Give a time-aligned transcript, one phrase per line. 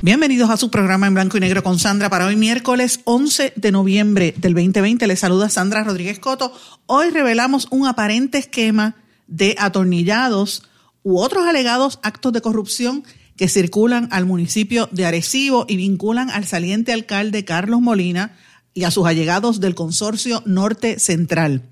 [0.00, 3.72] Bienvenidos a su programa en blanco y negro con Sandra para hoy miércoles 11 de
[3.72, 5.08] noviembre del 2020.
[5.08, 6.52] Les saluda Sandra Rodríguez Coto.
[6.86, 8.94] Hoy revelamos un aparente esquema
[9.26, 10.62] de atornillados
[11.02, 13.02] u otros alegados actos de corrupción
[13.36, 18.36] que circulan al municipio de Arecibo y vinculan al saliente alcalde Carlos Molina
[18.74, 21.62] y a sus allegados del consorcio Norte Central.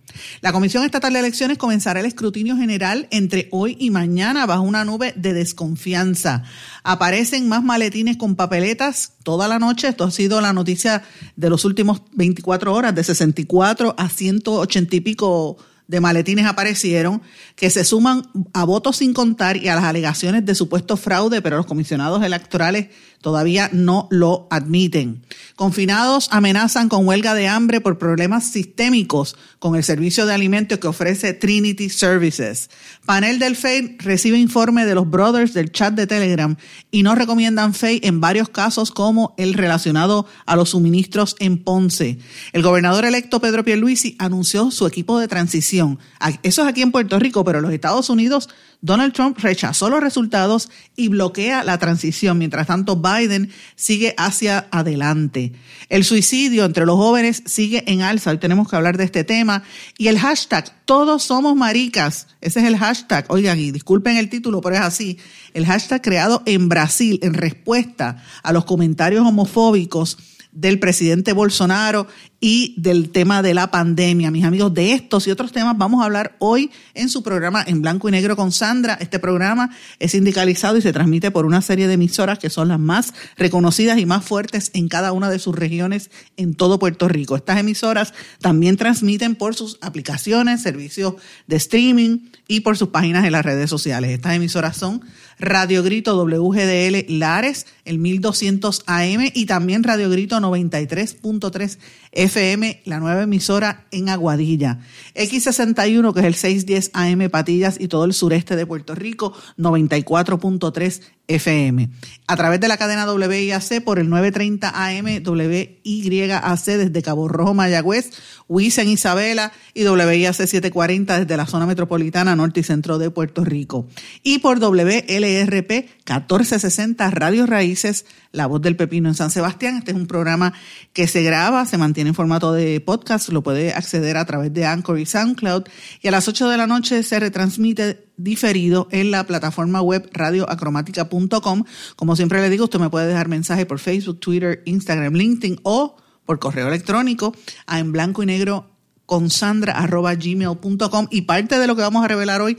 [0.41, 4.85] La Comisión Estatal de Elecciones comenzará el escrutinio general entre hoy y mañana bajo una
[4.85, 6.43] nube de desconfianza.
[6.83, 9.89] Aparecen más maletines con papeletas toda la noche.
[9.89, 11.03] Esto ha sido la noticia
[11.37, 17.23] de los últimos 24 horas, de 64 a 180 y pico de maletines aparecieron
[17.55, 21.57] que se suman a votos sin contar y a las alegaciones de supuesto fraude, pero
[21.57, 22.89] los comisionados electorales
[23.27, 25.25] todavía no lo admiten.
[25.57, 30.87] Confinados amenazan con huelga de hambre por problemas sistémicos con el servicio de alimentos que
[30.87, 32.71] ofrece Trinity Services.
[33.05, 36.55] Panel del FEI recibe informe de los brothers del chat de Telegram
[36.93, 42.21] y no recomiendan FEI en varios casos como el relacionado a los suministros en Ponce.
[42.53, 45.99] El gobernador electo Pedro Pierluisi anunció su equipo de transición.
[46.45, 48.49] Eso es aquí en Puerto Rico, pero los Estados Unidos
[48.87, 52.39] Donald Trump rechazó los resultados y bloquea la transición.
[52.39, 55.53] Mientras tanto, Biden sigue hacia adelante.
[55.89, 58.31] El suicidio entre los jóvenes sigue en alza.
[58.31, 59.65] Hoy tenemos que hablar de este tema.
[59.99, 62.29] Y el hashtag, todos somos maricas.
[62.41, 63.27] Ese es el hashtag.
[63.29, 65.19] Oigan, y disculpen el título, pero es así.
[65.53, 70.17] El hashtag creado en Brasil en respuesta a los comentarios homofóbicos
[70.57, 72.07] del presidente Bolsonaro
[72.41, 74.31] y del tema de la pandemia.
[74.31, 77.83] Mis amigos, de estos y otros temas vamos a hablar hoy en su programa En
[77.83, 78.97] Blanco y Negro con Sandra.
[78.99, 82.81] Este programa es sindicalizado y se transmite por una serie de emisoras que son las
[82.81, 87.37] más reconocidas y más fuertes en cada una de sus regiones en todo Puerto Rico.
[87.37, 93.33] Estas emisoras también transmiten por sus aplicaciones, servicios de streaming y por sus páginas en
[93.33, 94.11] las redes sociales.
[94.11, 95.03] Estas emisoras son
[95.39, 101.79] Radio Grito WGDL Lares, el 1200 AM y también Radio Grito 93.3
[102.13, 104.81] FM, la nueva emisora en Aguadilla.
[105.15, 111.03] X61, que es el 610 AM Patillas y todo el sureste de Puerto Rico, 94.3
[111.29, 111.91] FM.
[112.29, 118.11] A través de la cadena WIAC por el 930 AM WYAC desde Cabo Rojo, Mayagüez,
[118.49, 123.89] en Isabela y WIAC 740 desde la zona metropolitana norte y centro de Puerto Rico.
[124.23, 129.79] Y por WLRP 1460 Radio Raíces, La Voz del Pepino en San Sebastián.
[129.79, 130.53] Este es un programa
[130.93, 134.65] que se graba, se mantiene en formato de podcast, lo puede acceder a través de
[134.65, 135.65] Anchor y SoundCloud.
[136.03, 141.65] Y a las 8 de la noche se retransmite diferido en la plataforma web radioacromática.com.
[141.97, 145.97] Como siempre le digo, usted me puede dejar mensaje por Facebook, Twitter, Instagram, LinkedIn o
[146.25, 147.35] por correo electrónico
[147.67, 148.71] a en blanco y negro
[149.07, 152.59] con gmail.com y parte de lo que vamos a revelar hoy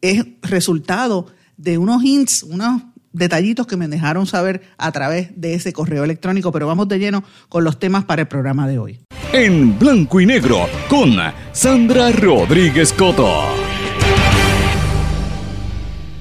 [0.00, 1.26] es resultado
[1.56, 2.82] de unos hints, unos
[3.12, 7.24] detallitos que me dejaron saber a través de ese correo electrónico, pero vamos de lleno
[7.48, 9.00] con los temas para el programa de hoy.
[9.32, 11.16] En blanco y negro con
[11.52, 13.67] Sandra Rodríguez Coto.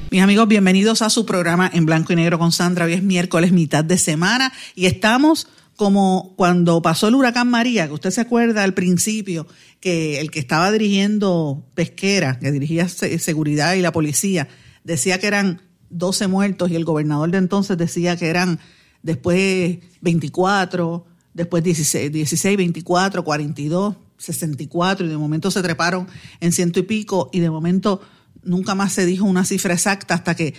[0.09, 2.85] Mis amigos, bienvenidos a su programa en blanco y negro con Sandra.
[2.85, 7.93] Hoy es miércoles, mitad de semana, y estamos como cuando pasó el huracán María, que
[7.93, 9.47] usted se acuerda al principio,
[9.81, 14.47] que el que estaba dirigiendo pesquera, que dirigía seguridad y la policía,
[14.85, 18.59] decía que eran 12 muertos y el gobernador de entonces decía que eran
[19.03, 26.07] después 24, después 16, 16 24, 42, 64 y de momento se treparon
[26.39, 28.01] en ciento y pico y de momento
[28.47, 30.55] nunca más se dijo una cifra exacta hasta que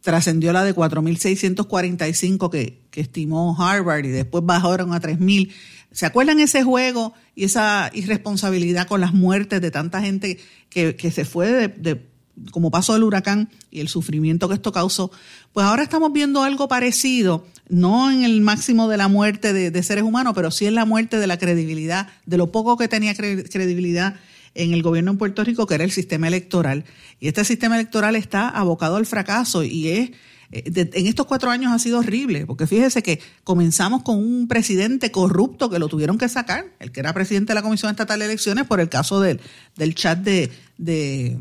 [0.00, 5.52] trascendió la de 4.645 que, que estimó Harvard y después bajaron a 3.000.
[5.92, 10.38] ¿Se acuerdan ese juego y esa irresponsabilidad con las muertes de tanta gente
[10.70, 12.02] que, se fue de,
[12.50, 15.12] como pasó el huracán y el sufrimiento que esto causó?
[15.52, 20.02] Pues ahora estamos viendo algo parecido, no en el máximo de la muerte de seres
[20.02, 24.16] humanos, pero sí en la muerte de la credibilidad, de lo poco que tenía credibilidad
[24.54, 26.84] en el gobierno en Puerto Rico, que era el sistema electoral.
[27.20, 30.10] Y este sistema electoral está abocado al fracaso y es
[30.52, 35.10] eh, en estos cuatro años ha sido horrible, porque fíjese que comenzamos con un presidente
[35.10, 38.26] corrupto que lo tuvieron que sacar, el que era presidente de la Comisión Estatal de
[38.26, 39.40] Elecciones, por el caso del,
[39.76, 41.38] del chat de, de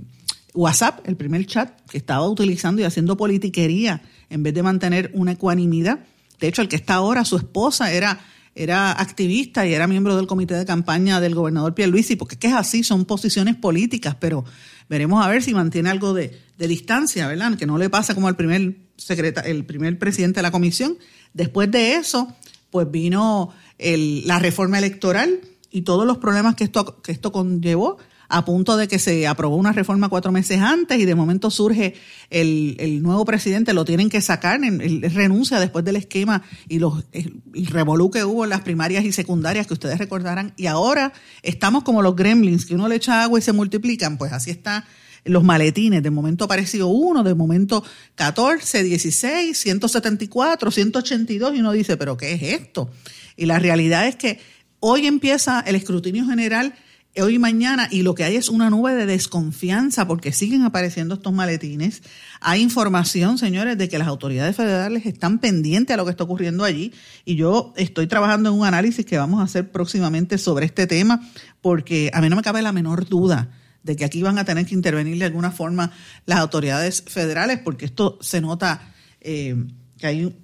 [0.53, 5.33] WhatsApp, el primer chat que estaba utilizando y haciendo politiquería en vez de mantener una
[5.33, 5.99] ecuanimidad.
[6.39, 8.19] De hecho, el que está ahora, su esposa, era,
[8.55, 12.47] era activista y era miembro del comité de campaña del gobernador Pierluisi, porque es que
[12.47, 14.43] es así, son posiciones políticas, pero
[14.89, 17.57] veremos a ver si mantiene algo de, distancia, ¿verdad?
[17.57, 20.97] Que no le pasa como al primer secreta, el primer presidente de la comisión.
[21.33, 22.35] Después de eso,
[22.69, 25.39] pues vino la reforma electoral
[25.71, 27.97] y todos los problemas que esto, que esto conllevó
[28.31, 31.95] a punto de que se aprobó una reforma cuatro meses antes y de momento surge
[32.29, 37.41] el, nuevo presidente, lo tienen que sacar, él renuncia después del esquema y los, el,
[37.67, 40.53] revolú que hubo en las primarias y secundarias que ustedes recordarán.
[40.55, 41.11] Y ahora
[41.43, 44.85] estamos como los gremlins, que uno le echa agua y se multiplican, pues así está
[45.25, 46.01] los maletines.
[46.01, 47.83] De momento apareció uno, de momento
[48.15, 52.89] 14, 16, 174, 182 y uno dice, pero ¿qué es esto?
[53.35, 54.39] Y la realidad es que
[54.79, 56.73] hoy empieza el escrutinio general
[57.17, 61.15] hoy y mañana y lo que hay es una nube de desconfianza porque siguen apareciendo
[61.15, 62.03] estos maletines.
[62.39, 66.63] Hay información, señores, de que las autoridades federales están pendientes a lo que está ocurriendo
[66.63, 66.93] allí
[67.25, 71.21] y yo estoy trabajando en un análisis que vamos a hacer próximamente sobre este tema
[71.59, 73.51] porque a mí no me cabe la menor duda
[73.83, 75.91] de que aquí van a tener que intervenir de alguna forma
[76.25, 79.55] las autoridades federales porque esto se nota eh,
[79.97, 80.35] que hay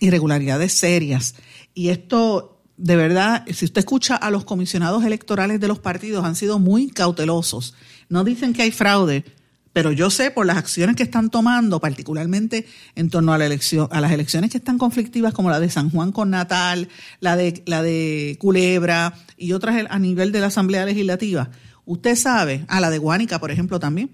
[0.00, 1.34] irregularidades serias
[1.74, 6.36] y esto de verdad, si usted escucha a los comisionados electorales de los partidos, han
[6.36, 7.74] sido muy cautelosos.
[8.08, 9.24] No dicen que hay fraude,
[9.72, 13.88] pero yo sé por las acciones que están tomando, particularmente en torno a, la elección,
[13.90, 16.88] a las elecciones que están conflictivas, como la de San Juan con Natal,
[17.20, 21.50] la de, la de Culebra y otras a nivel de la Asamblea Legislativa.
[21.84, 24.10] Usted sabe, a la de Guánica, por ejemplo, también,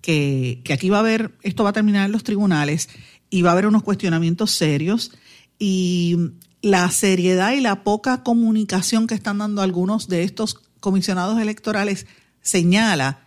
[0.00, 2.88] que, que aquí va a haber, esto va a terminar en los tribunales
[3.30, 5.12] y va a haber unos cuestionamientos serios
[5.58, 6.16] y
[6.62, 12.06] la seriedad y la poca comunicación que están dando algunos de estos comisionados electorales
[12.40, 13.20] señala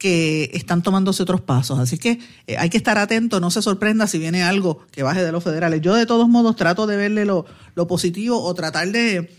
[0.00, 1.78] que están tomándose otros pasos.
[1.78, 5.22] Así que eh, hay que estar atento, no se sorprenda si viene algo que baje
[5.22, 5.82] de los federales.
[5.82, 7.44] Yo de todos modos trato de verle lo,
[7.86, 9.30] positivo o tratar de,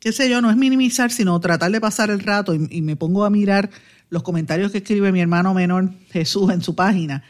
[0.00, 3.24] qué sé yo, no es minimizar, sino tratar de pasar el rato y, me pongo
[3.24, 3.70] a mirar
[4.10, 7.22] los comentarios que escribe mi hermano menor Jesús en su página.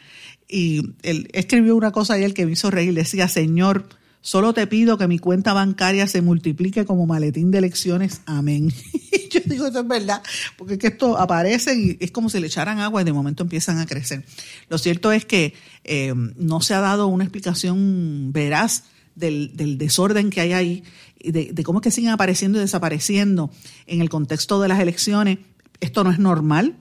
[0.47, 3.85] Y él escribió una cosa ayer que me hizo reír, decía, Señor,
[4.21, 8.21] Solo te pido que mi cuenta bancaria se multiplique como maletín de elecciones.
[8.25, 8.71] Amén.
[9.31, 10.21] Yo digo, eso es verdad,
[10.57, 13.43] porque es que esto aparece y es como si le echaran agua y de momento
[13.43, 14.25] empiezan a crecer.
[14.67, 18.85] Lo cierto es que eh, no se ha dado una explicación veraz
[19.15, 20.83] del, desorden que hay ahí,
[21.23, 23.51] de, de cómo es que siguen apareciendo y desapareciendo
[23.85, 25.39] en el contexto de las elecciones.
[25.79, 26.75] Esto no es normal,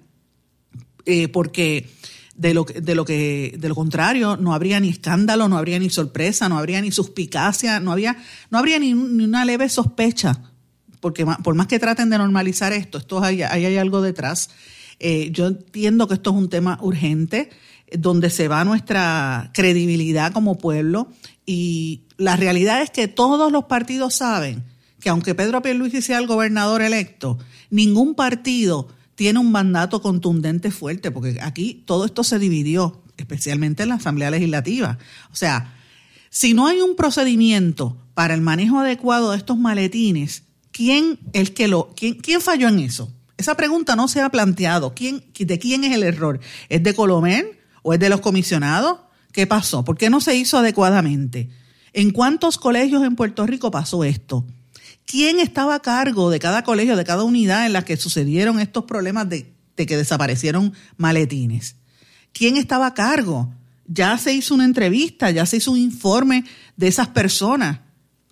[1.05, 1.89] eh, porque
[2.39, 5.91] de lo, de lo que, de lo contrario, no habría ni escándalo, no habría ni
[5.91, 8.17] sorpresa, no habría ni suspicacia, no había,
[8.51, 10.41] no habría ni, una leve sospecha,
[11.01, 14.51] porque por más que traten de normalizar esto, esto hay, hay algo detrás.
[15.01, 17.51] Eh, yo entiendo que esto es un tema urgente,
[17.93, 21.09] donde se va nuestra credibilidad como pueblo,
[21.45, 24.63] y la realidad es que todos los partidos saben
[25.01, 27.39] que aunque Pedro Pierluisi sea el gobernador electo,
[27.71, 28.89] ningún partido
[29.19, 34.31] tiene un mandato contundente fuerte, porque aquí todo esto se dividió, especialmente en la Asamblea
[34.31, 34.97] Legislativa.
[35.33, 35.75] O sea,
[36.31, 41.19] si no hay un procedimiento para el manejo adecuado de estos maletines, ¿quién,
[41.53, 43.13] que lo, quién, quién falló en eso?
[43.37, 44.95] Esa pregunta no se ha planteado.
[44.95, 46.39] ¿Quién, ¿De quién es el error?
[46.69, 49.01] ¿Es de Colomer o es de los comisionados?
[49.33, 49.85] ¿Qué pasó?
[49.85, 51.51] ¿Por qué no se hizo adecuadamente?
[51.93, 54.47] ¿En cuántos colegios en Puerto Rico pasó esto?
[55.09, 58.85] ¿Quién estaba a cargo de cada colegio, de cada unidad en la que sucedieron estos
[58.85, 61.77] problemas de, que desaparecieron maletines?
[62.35, 63.51] ¿Quién estaba a cargo?
[63.87, 66.45] Ya se hizo una entrevista, ya se hizo un informe
[66.77, 67.81] de esas personas.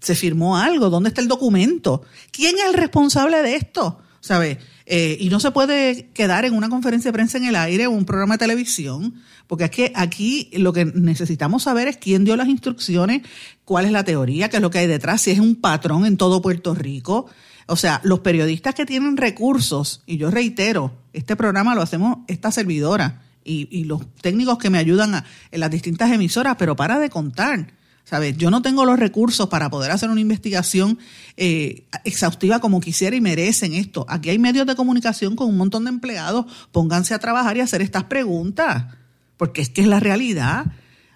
[0.03, 0.91] Se firmó algo.
[0.91, 2.03] ¿Dónde está el documento?
[2.31, 3.99] ¿Quién es el responsable de esto?
[4.21, 4.59] ¿Sabe?
[4.89, 7.91] Eh, y no se puede quedar en una conferencia de prensa en el aire o
[7.91, 9.15] un programa de televisión,
[9.49, 13.23] porque es que aquí lo que necesitamos saber es quién dio las instrucciones,
[13.65, 16.17] cuál es la teoría, qué es lo que hay detrás, si es un patrón en
[16.17, 17.27] todo Puerto Rico.
[17.67, 22.53] O sea, los periodistas que tienen recursos, y yo reitero, este programa lo hacemos esta
[22.53, 27.11] servidora y, y los técnicos que me ayudan en las distintas emisoras, pero para de
[27.11, 27.76] contar.
[28.07, 28.37] ¿Sabes?
[28.37, 30.97] Yo no tengo los recursos para poder hacer una investigación
[31.37, 34.07] eh, exhaustiva como quisiera y merecen esto.
[34.09, 36.47] Aquí hay medios de comunicación con un montón de empleados.
[36.71, 38.95] Pónganse a trabajar y hacer estas preguntas,
[39.37, 40.67] porque es que es la realidad.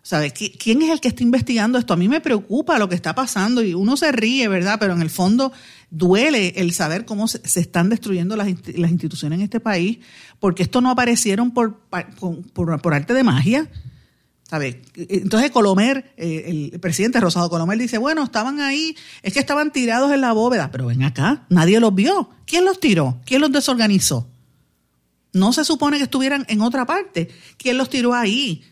[0.03, 0.33] ¿Sabes?
[0.33, 1.93] ¿Quién es el que está investigando esto?
[1.95, 4.79] A mí me preocupa lo que está pasando y uno se ríe, ¿verdad?
[4.81, 5.53] Pero en el fondo
[5.91, 9.99] duele el saber cómo se, están destruyendo las, instituciones en este país,
[10.41, 11.79] porque esto no aparecieron por,
[12.53, 13.69] por, por arte de magia.
[14.53, 20.13] Entonces Colomer, eh, el presidente Rosado Colomer dice, bueno, estaban ahí, es que estaban tirados
[20.13, 22.31] en la bóveda, pero ven acá, nadie los vio.
[22.47, 23.21] ¿Quién los tiró?
[23.25, 24.29] ¿Quién los desorganizó?
[25.33, 27.29] No se supone que estuvieran en otra parte.
[27.57, 28.65] ¿Quién los tiró ahí?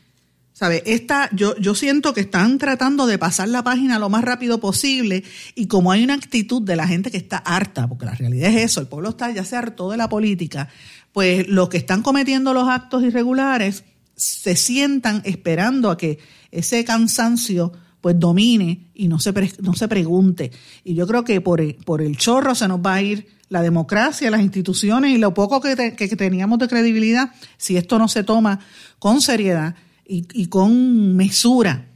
[0.52, 0.82] ¿Sabe?
[0.87, 5.23] Esta, yo, yo siento que están tratando de pasar la página lo más rápido posible
[5.54, 8.64] y como hay una actitud de la gente que está harta, porque la realidad es
[8.64, 10.68] eso, el pueblo está ya se hartó de la política,
[11.12, 13.85] pues los que están cometiendo los actos irregulares
[14.18, 16.18] se sientan esperando a que
[16.50, 19.32] ese cansancio pues domine y no se,
[19.62, 20.52] no se pregunte.
[20.84, 23.62] Y yo creo que por el, por el chorro se nos va a ir la
[23.62, 28.25] democracia, las instituciones y lo poco que, que teníamos de credibilidad si esto no se
[28.25, 28.60] toma
[28.98, 29.75] con seriedad
[30.08, 31.87] y, con mesura.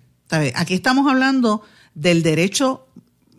[0.54, 1.62] Aquí estamos hablando
[1.94, 2.86] del derecho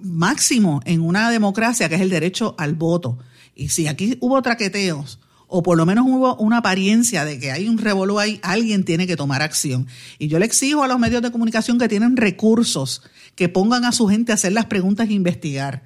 [0.01, 3.19] máximo en una democracia, que es el derecho al voto.
[3.55, 5.19] Y si aquí hubo traqueteos,
[5.55, 9.05] o por lo menos hubo una apariencia de que hay un revolú ahí, alguien tiene
[9.05, 9.85] que tomar acción.
[10.17, 13.03] Y yo le exijo a los medios de comunicación que tienen recursos,
[13.35, 15.83] que pongan a su gente a hacer las preguntas e investigar.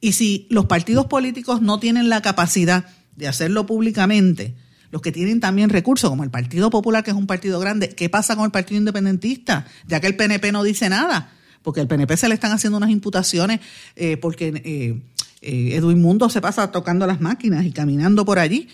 [0.00, 2.84] Y si los partidos políticos no tienen la capacidad
[3.16, 4.54] de hacerlo públicamente,
[4.92, 8.08] los que tienen también recursos, como el Partido Popular, que es un partido grande, ¿qué
[8.08, 9.66] pasa con el Partido Independentista?
[9.88, 12.90] Ya que el PNP no dice nada, porque al PNP se le están haciendo unas
[12.90, 13.58] imputaciones
[13.96, 15.00] eh, porque eh,
[15.42, 18.68] eh, Edwin Mundo se pasa tocando las máquinas y caminando por allí.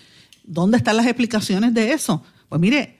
[0.47, 2.23] ¿Dónde están las explicaciones de eso?
[2.49, 2.97] Pues mire,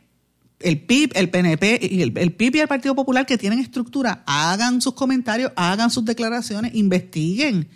[0.60, 4.24] el PIB, el PNP y el, el, PIB y el Partido Popular que tienen estructura,
[4.28, 7.70] hagan sus comentarios, hagan sus declaraciones, investiguen.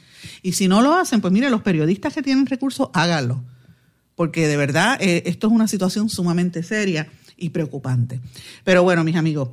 [0.43, 3.43] Y si no lo hacen, pues mire, los periodistas que tienen recursos, háganlo
[4.21, 8.19] porque de verdad eh, esto es una situación sumamente seria y preocupante.
[8.63, 9.49] Pero bueno, mis amigos,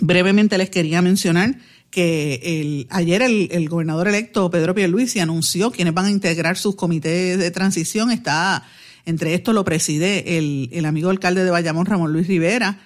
[0.00, 1.58] brevemente les quería mencionar
[1.90, 7.50] que ayer el, gobernador electo Pedro Pierluisi anunció quienes van a integrar sus comités de
[7.50, 8.10] transición.
[8.10, 8.66] Está,
[9.06, 12.80] entre estos lo preside el, amigo alcalde de Bayamón, Ramón Luis Rivera,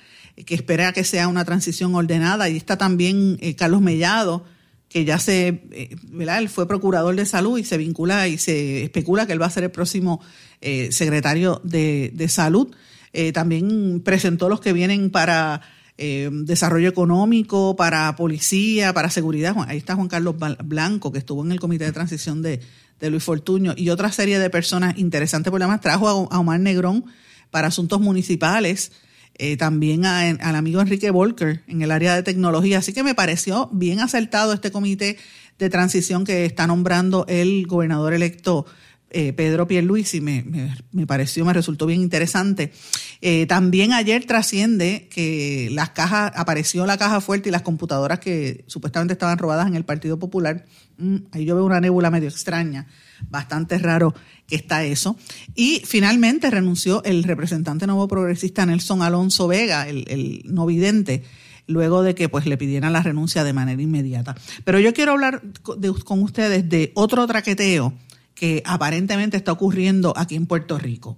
[0.46, 2.48] que espera que sea una transición ordenada.
[2.48, 4.44] Y está también eh, Carlos Mellado,
[4.88, 5.96] que ya se, eh.
[6.18, 9.50] Él fue procurador de salud y se vincula y se especula que él va a
[9.50, 10.20] ser el próximo
[10.60, 12.74] eh, secretario de, salud.
[13.12, 15.62] Eh, también presentó los que vienen para
[16.00, 19.56] desarrollo económico, para policía, para seguridad.
[19.66, 22.60] Ahí está Juan Carlos Blanco, que estuvo en el comité de transición de,
[23.00, 25.80] Luis Fortuño, y otra serie de personas interesantes por demás.
[25.80, 27.04] Trajo a, a Omar Negrón
[27.50, 28.92] para asuntos municipales.
[29.40, 32.78] Eh, también al amigo Enrique Volker en el área de tecnología.
[32.78, 35.16] Así que me pareció bien acertado este comité
[35.60, 38.66] de transición que está nombrando el gobernador electo
[39.10, 40.20] eh, Pedro Pierluisi.
[40.20, 40.44] Me,
[40.92, 42.72] me, pareció, me resultó bien interesante.
[43.20, 48.64] Eh, también ayer trasciende que las cajas, apareció la caja fuerte y las computadoras que
[48.66, 50.64] supuestamente estaban robadas en el Partido Popular.
[50.98, 52.86] Mm, ahí yo veo una nébula medio extraña
[53.30, 54.14] bastante raro
[54.46, 55.16] que está eso.
[55.54, 61.24] Y finalmente renunció el representante nuevo progresista Nelson Alonso Vega, el, no vidente,
[61.66, 64.34] luego de que pues le pidieran la renuncia de manera inmediata.
[64.64, 67.94] Pero yo quiero hablar con ustedes de otro traqueteo
[68.38, 71.16] que aparentemente está ocurriendo aquí en Puerto Rico.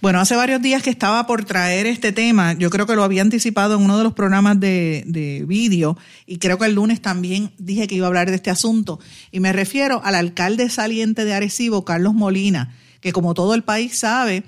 [0.00, 3.20] Bueno, hace varios días que estaba por traer este tema, yo creo que lo había
[3.20, 7.52] anticipado en uno de los programas de, de vídeo y creo que el lunes también
[7.58, 8.98] dije que iba a hablar de este asunto
[9.30, 13.98] y me refiero al alcalde saliente de Arecibo, Carlos Molina, que como todo el país
[13.98, 14.44] sabe,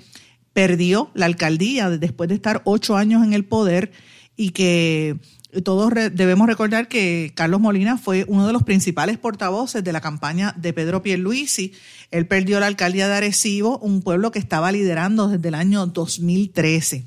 [0.53, 3.91] perdió la alcaldía después de estar ocho años en el poder
[4.35, 5.17] y que
[5.61, 10.53] todos debemos recordar que Carlos Molina fue uno de los principales portavoces de la campaña
[10.57, 11.73] de Pedro Pierluisi.
[12.09, 17.05] Él perdió la alcaldía de Arecibo, un pueblo que estaba liderando desde el año 2013.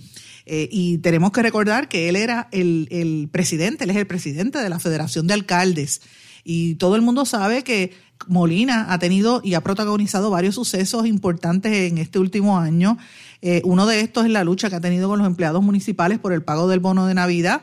[0.48, 4.68] Eh, y tenemos que recordar que él era el, presidente, él es el presidente de
[4.68, 6.02] la Federación de Alcaldes.
[6.44, 7.92] Y todo el mundo sabe que
[8.28, 12.96] Molina ha tenido y ha protagonizado varios sucesos importantes en este último año.
[13.42, 16.32] Eh, uno de estos es la lucha que ha tenido con los empleados municipales por
[16.32, 17.62] el pago del bono de Navidad.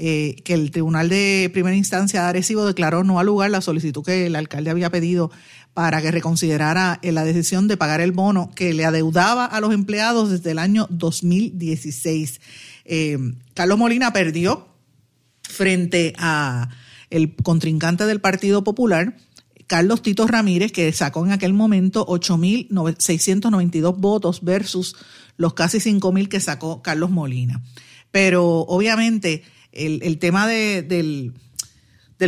[0.00, 4.04] Eh, que el Tribunal de Primera Instancia de Arecibo declaró no al lugar la solicitud
[4.04, 5.32] que el alcalde había pedido
[5.74, 9.74] para que reconsiderara eh, la decisión de pagar el bono que le adeudaba a los
[9.74, 12.40] empleados desde el año 2016.
[12.84, 13.18] Eh,
[13.54, 14.68] Carlos Molina perdió
[15.42, 16.68] frente a
[17.10, 19.16] el contrincante del Partido Popular,
[19.66, 24.94] Carlos Tito Ramírez, que sacó en aquel momento 8.692 votos versus
[25.36, 27.60] los casi 5.000 que sacó Carlos Molina.
[28.12, 29.42] Pero obviamente
[29.78, 31.32] el, tema del,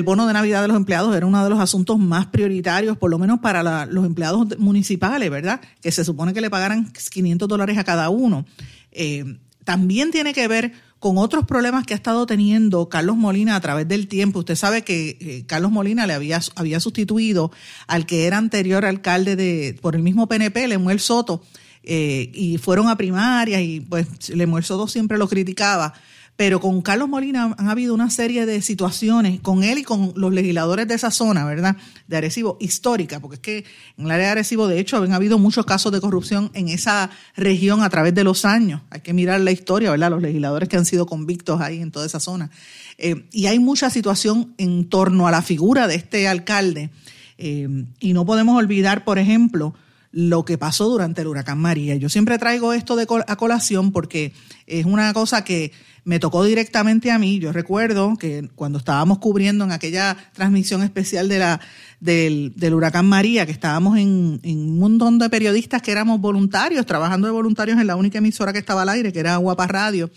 [0.04, 3.18] bono de Navidad de los empleados era uno de los asuntos más prioritarios, por lo
[3.18, 5.60] menos para los empleados municipales, ¿verdad?
[5.80, 8.46] Que se supone que le pagaran 500 dólares a cada uno.
[8.92, 13.60] Eh, también tiene que ver con otros problemas que ha estado teniendo Carlos Molina a
[13.60, 14.40] través del tiempo.
[14.40, 17.50] Usted sabe que eh, Carlos Molina le había, había sustituido
[17.86, 21.42] al que era anterior alcalde de por el mismo PNP, Lemuel Soto,
[21.82, 25.94] eh, y fueron a primarias y pues Lemuel Soto siempre lo criticaba
[26.40, 30.32] pero con Carlos Molina han habido una serie de situaciones con él y con los
[30.32, 31.76] legisladores de esa zona, ¿verdad?
[32.08, 33.64] De Arecibo, histórica, porque es que
[33.98, 37.10] en el área de Arecibo, de hecho, han habido muchos casos de corrupción en esa
[37.36, 38.80] región a través de los años.
[38.88, 40.08] Hay que mirar la historia, ¿verdad?
[40.08, 42.50] Los legisladores que han sido convictos ahí en toda esa zona.
[42.96, 46.88] Eh, y hay mucha situación en torno a la figura de este alcalde.
[47.36, 47.68] Eh,
[48.00, 49.74] y no podemos olvidar, por ejemplo,
[50.12, 51.94] lo que pasó durante el huracán María.
[51.96, 54.32] Yo siempre traigo esto de a colación porque
[54.66, 55.72] es una cosa que
[56.04, 57.38] me tocó directamente a mí.
[57.38, 61.60] Yo recuerdo que cuando estábamos cubriendo en aquella transmisión especial de la,
[62.00, 67.32] del, huracán María, que estábamos en, un montón de periodistas que éramos voluntarios, trabajando de
[67.32, 70.10] voluntarios en la única emisora que estaba al aire, que era Guapa Radio.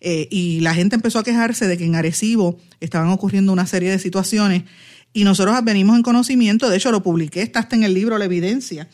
[0.00, 3.90] Eh, y la gente empezó a quejarse de que en Arecibo estaban ocurriendo una serie
[3.90, 4.64] de situaciones
[5.16, 8.26] y nosotros venimos en conocimiento, de hecho lo publiqué, está hasta en el libro La
[8.26, 8.86] Evidencia,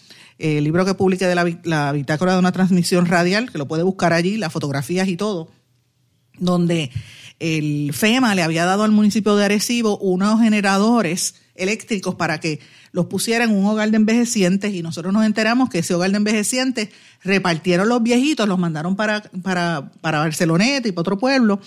[0.42, 1.34] el libro que publiqué de
[1.64, 5.48] la, bitácora de una transmisión radial, que lo puede buscar allí, las fotografías y todo
[6.38, 6.90] donde
[7.38, 12.60] el FEMA le había dado al municipio de Arecibo unos generadores eléctricos para que
[12.92, 16.16] los pusieran en un hogar de envejecientes y nosotros nos enteramos que ese hogar de
[16.16, 16.88] envejecientes
[17.22, 21.60] repartieron los viejitos, los mandaron para, para, para Barceloneta y para otro pueblo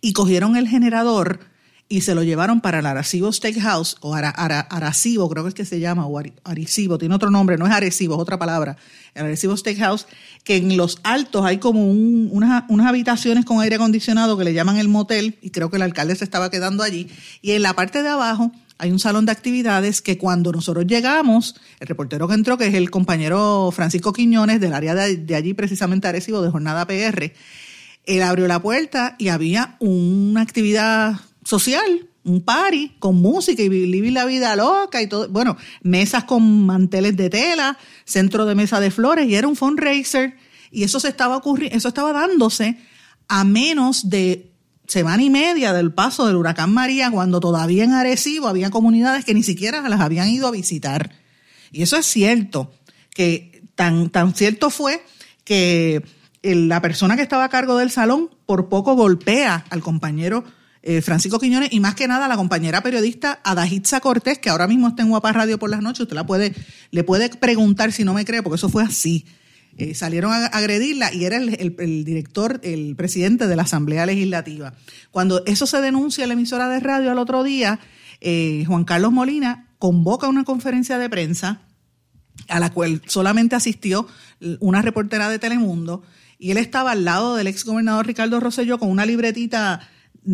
[0.00, 1.40] y cogieron el generador
[1.88, 5.64] y se lo llevaron para el Arecibo Steakhouse, o Ara, Arecibo, creo que es que
[5.64, 8.76] se llama, o Arecibo, tiene otro nombre, no es Arecibo, es otra palabra,
[9.14, 10.06] el Arecibo Steakhouse,
[10.42, 14.78] que en los altos hay como unas, unas habitaciones con aire acondicionado que le llaman
[14.78, 17.08] el motel, y creo que el alcalde se estaba quedando allí,
[17.40, 21.54] y en la parte de abajo hay un salón de actividades que cuando nosotros llegamos,
[21.78, 25.54] el reportero que entró, que es el compañero Francisco Quiñones del área de, de allí,
[25.54, 27.32] precisamente Arecibo, de Jornada PR,
[28.06, 34.12] él abrió la puerta y había una actividad social, un party con música y vivir
[34.12, 35.28] la vida loca y todo.
[35.28, 40.36] Bueno, mesas con manteles de tela, centro de mesa de flores y era un fundraiser
[40.72, 42.78] y eso se estaba ocurriendo, eso estaba dándose
[43.28, 44.50] a menos de
[44.88, 49.34] semana y media del paso del huracán María cuando todavía en Arecibo había comunidades que
[49.34, 51.12] ni siquiera las habían ido a visitar.
[51.70, 52.72] Y eso es cierto,
[53.10, 55.04] que tan, tan cierto fue
[55.44, 56.02] que
[56.42, 60.44] la persona que estaba a cargo del salón por poco golpea al compañero
[60.88, 64.86] eh, Francisco Quiñones y más que nada la compañera periodista Adajitza Cortés, que ahora mismo
[64.86, 66.54] está en Guapa Radio por las noches, usted la puede,
[66.92, 69.26] le puede preguntar si no me cree, porque eso fue así.
[69.78, 74.74] Eh, salieron a agredirla y era el, director, el presidente de la Asamblea Legislativa.
[75.10, 77.80] Cuando eso se denuncia en la emisora de radio al otro día,
[78.20, 81.62] eh, Juan Carlos Molina convoca una conferencia de prensa
[82.46, 84.06] a la cual solamente asistió
[84.60, 86.04] una reportera de Telemundo
[86.38, 89.88] y él estaba al lado del ex gobernador Ricardo Rosselló con una libretita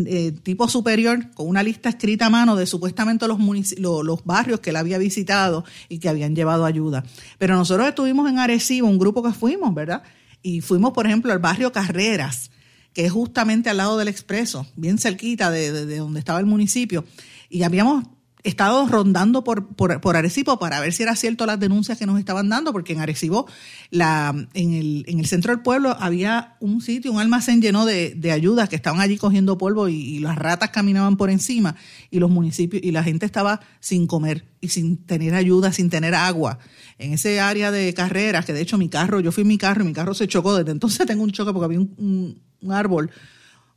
[0.05, 3.39] eh, tipo superior con una lista escrita a mano de supuestamente los,
[3.79, 7.03] los barrios que él había visitado y que habían llevado ayuda.
[7.37, 10.03] Pero nosotros estuvimos en Arecibo, un grupo que fuimos, ¿verdad?
[10.41, 12.51] Y fuimos, por ejemplo, al barrio Carreras,
[12.93, 17.05] que es justamente al lado del expreso, bien cerquita de, de donde estaba el municipio.
[17.49, 18.05] Y habíamos
[18.43, 22.49] estado rondando por, por, Arecibo para ver si era cierto las denuncias que nos estaban
[22.49, 23.47] dando, porque en Arecibo,
[23.89, 28.13] la, en, el, en el centro del pueblo, había un sitio, un almacén lleno de,
[28.15, 31.75] de ayudas que estaban allí cogiendo polvo y, las ratas caminaban por encima
[32.09, 36.15] y los municipios y la gente estaba sin comer y sin tener ayuda, sin tener
[36.15, 36.59] agua.
[36.97, 39.83] En ese área de carreras, que de hecho mi carro, yo fui en mi carro
[39.83, 43.11] y mi carro se chocó, desde entonces tengo un choque porque había un, un árbol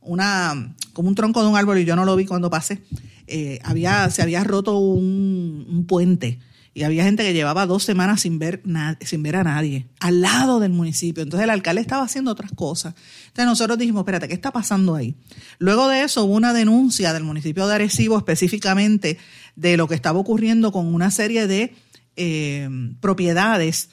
[0.07, 2.81] una, como un tronco de un árbol y yo no lo vi cuando pasé.
[3.27, 6.39] Eh, había, se había roto un, puente
[6.73, 8.61] y había gente que llevaba dos semanas sin ver,
[9.01, 11.23] sin ver a nadie, al lado del municipio.
[11.23, 12.93] Entonces el alcalde estaba haciendo otras cosas.
[13.27, 15.15] Entonces nosotros dijimos, espérate, ¿qué está pasando ahí?
[15.59, 19.17] Luego de eso hubo una denuncia del municipio de Arecibo específicamente
[19.55, 21.73] de lo que estaba ocurriendo con una serie de
[22.15, 22.69] eh,
[23.01, 23.89] propiedades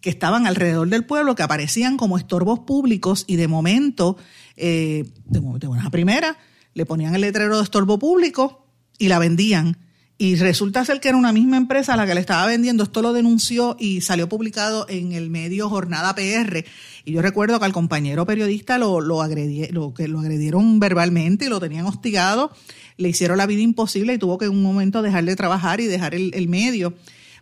[0.00, 4.16] que estaban alrededor del pueblo, que aparecían como estorbos públicos y de momento,
[4.56, 6.36] eh, de, de buena primera,
[6.74, 8.66] le ponían el letrero de estorbo público
[8.98, 9.76] y la vendían.
[10.18, 12.84] Y resulta ser que era una misma empresa a la que le estaba vendiendo.
[12.84, 16.64] Esto lo denunció y salió publicado en el medio Jornada PR.
[17.04, 21.48] Y yo recuerdo que al compañero periodista lo, lo, lo, que lo agredieron verbalmente y
[21.48, 22.52] lo tenían hostigado.
[22.98, 25.86] Le hicieron la vida imposible y tuvo que en un momento dejar de trabajar y
[25.86, 26.94] dejar el medio,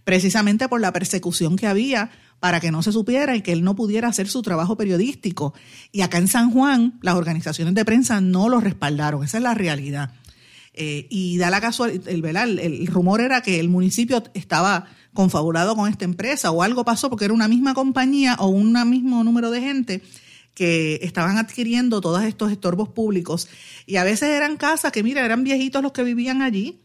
[0.05, 3.77] precisamente por la persecución que había para que no se supiera y que él no
[3.77, 5.55] pudiera hacer su trabajo periodístico.
[5.93, 9.55] Y acá en San Juan, las organizaciones de prensa no lo respaldaron, esa es la
[9.55, 10.15] realidad.
[10.73, 15.75] Eh, y da la casualidad, el, el, el, rumor era que el municipio estaba confabulado
[15.77, 19.51] con esta empresa o algo pasó porque era una misma compañía o un mismo número
[19.51, 20.03] de gente
[20.55, 23.49] que estaban adquiriendo todos estos estorbos públicos.
[23.87, 26.81] Y a veces eran casas que, mira, eran viejitos los que vivían allí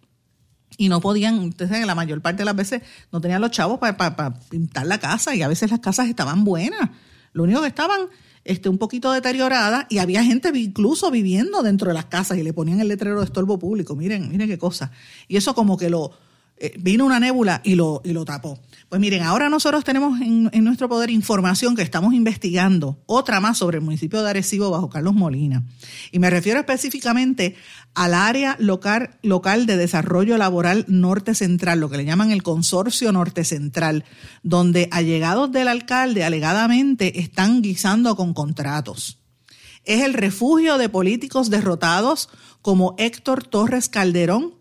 [0.78, 4.34] y no podían, entonces la mayor parte de las veces no tenían los chavos para,
[4.50, 6.90] pintar la casa y a veces las casas estaban buenas.
[7.34, 8.02] Lo único que estaban
[8.44, 12.54] este, un poquito deterioradas y había gente incluso viviendo dentro de las casas y le
[12.54, 13.96] ponían el letrero de estorbo público.
[13.96, 14.92] Miren, miren qué cosa.
[15.28, 16.12] Y eso como que lo
[16.58, 18.60] eh, vino una nébula y lo, y lo tapó.
[18.88, 23.80] Pues miren, ahora nosotros tenemos en, nuestro poder información que estamos investigando, otra más sobre
[23.80, 25.64] el municipio de Arecibo bajo Carlos Molina.
[26.14, 27.58] Y me refiero específicamente
[27.96, 33.12] al área local, local de desarrollo laboral norte central, lo que le llaman el consorcio
[33.12, 34.04] norte central,
[34.44, 39.20] donde allegados del alcalde alegadamente están guisando con contratos.
[39.86, 42.30] Es el refugio de políticos derrotados
[42.62, 44.56] como Héctor Torres Calderón,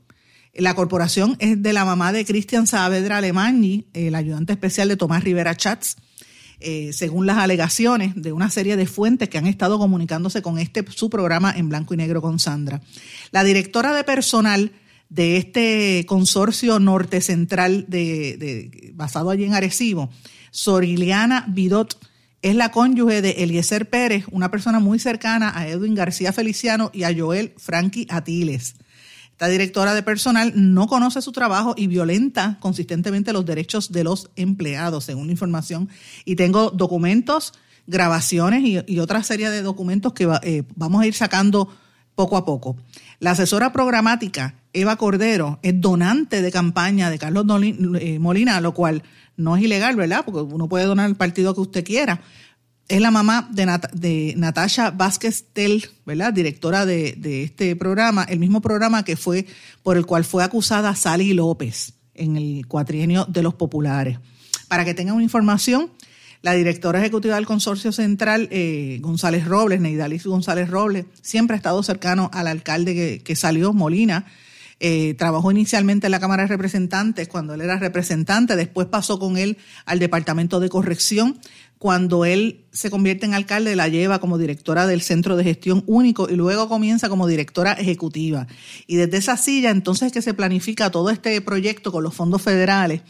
[0.55, 5.25] la corporación es de la mamá de Cristian Saavedra Alemani, el ayudante especial de Tomás
[5.25, 5.97] Rivera Chats,
[6.61, 10.85] eh, según las alegaciones de una serie de fuentes que han estado comunicándose con este
[10.91, 12.81] su programa en blanco y negro con Sandra.
[13.31, 14.73] La directora de personal
[15.09, 20.11] de este consorcio norte central de, basado allí en Arecibo,
[20.51, 21.99] Soriliana Vidot,
[22.43, 27.05] es la cónyuge de Eliezer Pérez, una persona muy cercana a Edwin García Feliciano y
[27.05, 28.75] a Joel Frankie Atiles.
[29.35, 34.31] Esta directora de personal no conoce su trabajo y violenta consistentemente los derechos de los
[34.37, 35.89] empleados, según la información.
[36.25, 37.53] Y tengo documentos,
[37.89, 41.69] grabaciones y, otra serie de documentos que eh, vamos a ir sacando
[42.15, 42.77] poco a poco.
[43.19, 47.45] La asesora programática Eva Cordero es donante de campaña de Carlos
[48.01, 49.03] eh, Molina, lo cual
[49.37, 50.25] no es ilegal, ¿verdad?
[50.25, 52.21] Porque uno puede donar el partido que usted quiera
[52.89, 56.33] es la mamá de, Natasha Vázquez Tel, ¿verdad?
[56.33, 59.47] Directora de, este programa, el mismo programa que fue
[59.83, 64.19] por el cual fue acusada Sally López en el cuatrienio de los populares.
[64.69, 65.91] Para que tengan una información,
[66.43, 71.83] la directora ejecutiva del Consorcio Central, eh, González Robles, Neidalis González Robles, siempre ha estado
[71.83, 74.27] cercano al alcalde que, que salió, Molina,
[74.81, 79.37] eh, trabajó inicialmente en la Cámara de Representantes cuando él era representante, después pasó con
[79.37, 81.39] él al Departamento de Corrección.
[81.79, 86.31] Cuando él se convierte en alcalde, la lleva como directora del Centro de Gestión Único
[86.31, 88.47] y luego comienza como directora ejecutiva.
[88.87, 93.03] Y desde esa silla, entonces que se planifica todo este proyecto con los fondos federales.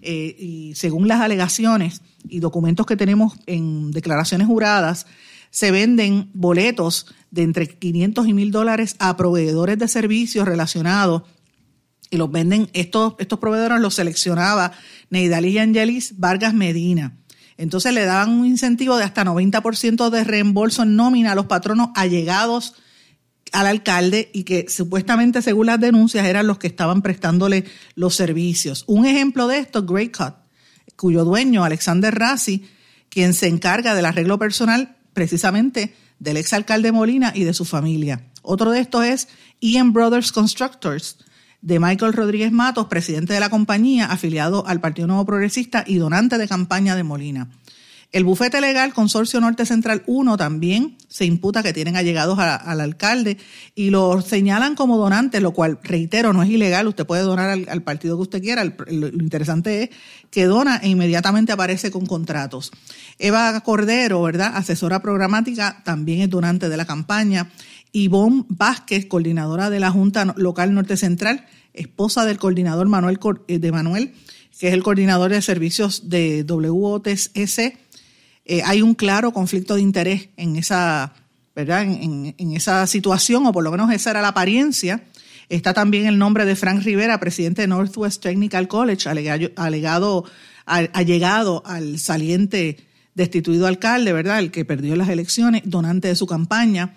[0.00, 5.06] Eh, y según las alegaciones y documentos que tenemos en declaraciones juradas,
[5.50, 11.22] se venden boletos de entre 500 y 1000 dólares a proveedores de servicios relacionados
[12.10, 14.72] y los venden, estos, estos proveedores los seleccionaba
[15.10, 17.16] Neidali Angelis Vargas Medina.
[17.56, 21.90] Entonces le daban un incentivo de hasta 90% de reembolso en nómina a los patronos
[21.94, 22.74] allegados
[23.52, 27.64] al alcalde y que supuestamente, según las denuncias, eran los que estaban prestándole
[27.94, 28.84] los servicios.
[28.88, 30.34] Un ejemplo de esto, Great Cut,
[30.96, 32.66] cuyo dueño, Alexander Rassi,
[33.08, 38.24] quien se encarga del arreglo personal precisamente del exalcalde Molina y de su familia.
[38.42, 39.28] Otro de estos es
[39.60, 41.18] Ian Brothers Constructors,
[41.64, 46.36] de Michael Rodríguez Matos, presidente de la compañía, afiliado al Partido Nuevo Progresista y donante
[46.36, 47.48] de campaña de Molina.
[48.12, 53.38] El bufete legal Consorcio Norte Central 1 también se imputa que tienen allegados al alcalde
[53.74, 56.86] y lo señalan como donantes, lo cual, reitero, no es ilegal.
[56.86, 58.62] Usted puede donar al, partido que usted quiera.
[58.62, 59.90] lo interesante es
[60.30, 62.70] que dona e inmediatamente aparece con contratos.
[63.18, 64.52] Eva Cordero, ¿verdad?
[64.54, 67.50] Asesora programática, también es donante de la campaña.
[67.94, 73.72] Ivonne Vázquez, coordinadora de la Junta Local Norte Central, esposa del coordinador Manuel eh, de
[73.72, 74.12] Manuel,
[74.58, 77.30] que es el coordinador de servicios de WOTS
[78.46, 81.14] eh, hay un claro conflicto de interés en esa,
[81.56, 81.82] ¿verdad?
[81.82, 85.02] En, esa situación, o por lo menos esa era la apariencia.
[85.48, 90.24] Está también el nombre de Frank Rivera, presidente de Northwest Technical College, alegado, alegado
[90.66, 92.78] allegado al saliente
[93.14, 94.38] destituido alcalde, ¿verdad?
[94.38, 96.94] El que perdió las elecciones, donante de su campaña.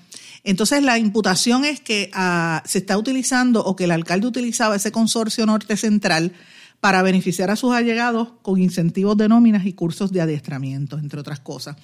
[0.47, 4.93] Entonces, la imputación es que ah, se está utilizando o que el alcalde utilizaba ese
[4.93, 6.31] consorcio norte central
[6.79, 11.41] para beneficiar a sus allegados con incentivos de nóminas y cursos de adiestramiento, entre otras
[11.41, 11.75] cosas.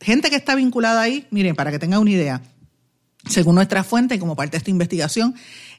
[0.00, 2.40] Gente que está vinculada ahí, miren, para que tengan una idea,
[3.28, 5.34] según nuestra fuente, como parte de esta investigación,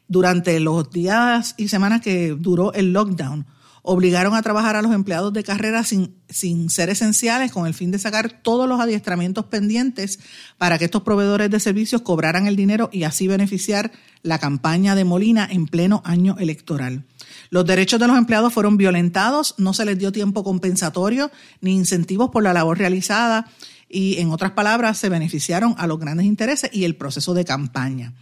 [0.10, 3.46] durante los días y semanas que duró el lockdown,
[3.86, 7.92] obligaron a trabajar a los empleados de carrera sin, sin ser esenciales con el fin
[7.92, 10.20] de sacar todos los adiestramientos pendientes
[10.58, 13.92] para que estos proveedores de servicios cobraran el dinero y así beneficiar
[14.24, 17.06] la campaña de Molina en pleno año electoral.
[17.52, 22.32] Los derechos de los empleados fueron violentados, no se les dio tiempo compensatorio ni incentivos
[22.32, 23.48] por la labor realizada
[23.88, 28.14] y, en otras palabras, se beneficiaron a los grandes intereses y el proceso de campaña.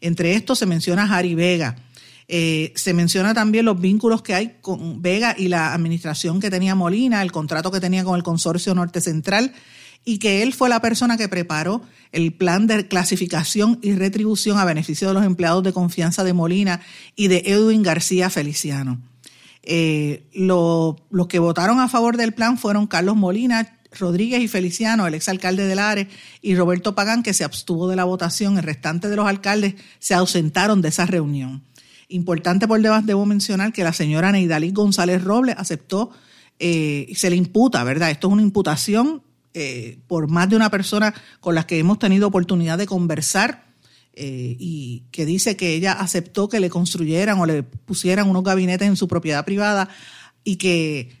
[0.00, 1.76] Entre estos se menciona Harry Vega.
[2.30, 6.74] Eh, se menciona también los vínculos que hay con Vega y la administración que tenía
[6.74, 9.54] Molina, el contrato que tenía con el Consorcio Norte Central
[10.04, 14.64] y que él fue la persona que preparó el plan de clasificación y retribución a
[14.64, 16.80] beneficio de los empleados de confianza de Molina
[17.16, 19.00] y de Edwin García Feliciano.
[19.62, 20.96] Eh, los
[21.28, 25.74] que votaron a favor del plan fueron Carlos Molina, Rodríguez y Feliciano, el exalcalde de
[25.74, 26.08] Lares,
[26.40, 28.56] y Roberto Pagán, que se abstuvo de la votación.
[28.56, 31.64] El restante de los alcaldes se ausentaron de esa reunión.
[32.08, 36.10] Importante por demás, debo mencionar que la señora Neidalí González Robles aceptó,
[36.58, 38.10] eh, se le imputa, ¿verdad?
[38.10, 39.22] Esto es una imputación
[39.54, 43.66] eh, por más de una persona con la que hemos tenido oportunidad de conversar
[44.14, 48.88] eh, y que dice que ella aceptó que le construyeran o le pusieran unos gabinetes
[48.88, 49.88] en su propiedad privada
[50.44, 51.12] y que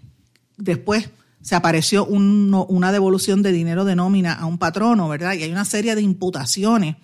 [0.56, 5.34] después se apareció una devolución de dinero de nómina a un patrono, ¿verdad?
[5.34, 6.96] Y hay una serie de imputaciones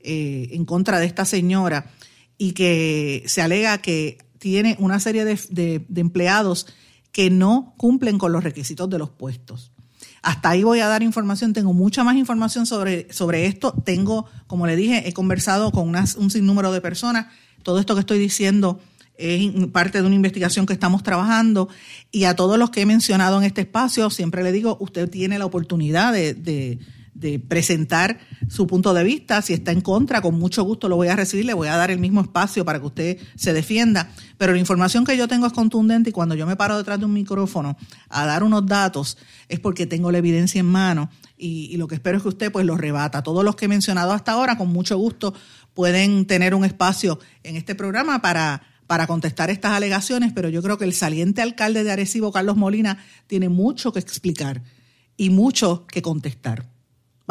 [0.00, 1.90] eh, en contra de esta señora
[2.38, 6.66] y que se alega que tiene una serie de, empleados
[7.12, 9.72] que no cumplen con los requisitos de los puestos.
[10.22, 13.72] Hasta ahí voy a dar información, tengo mucha más información sobre, sobre esto.
[13.84, 17.26] Tengo, como le dije, he conversado con un sinnúmero de personas.
[17.62, 18.80] Todo esto que estoy diciendo
[19.16, 21.68] es parte de una investigación que estamos trabajando
[22.10, 25.38] y a todos los que he mencionado en este espacio, siempre le digo, usted tiene
[25.38, 26.78] la oportunidad de,
[27.48, 29.42] presentar su punto de vista.
[29.42, 31.90] Si está en contra, con mucho gusto lo voy a recibir, le voy a dar
[31.90, 34.10] el mismo espacio para que usted se defienda.
[34.38, 37.04] Pero la información que yo tengo es contundente y cuando yo me paro detrás de
[37.04, 37.76] un micrófono
[38.08, 41.94] a dar unos datos es porque tengo la evidencia en mano y, y lo que
[41.94, 43.22] espero es que usted pues lo rebata.
[43.22, 45.34] Todos los que he mencionado hasta ahora, con mucho gusto,
[45.74, 50.76] pueden tener un espacio en este programa para para contestar estas alegaciones, pero yo creo
[50.76, 54.62] que el saliente alcalde de Arecibo, Carlos Molina, tiene mucho que explicar
[55.16, 56.71] y mucho que contestar.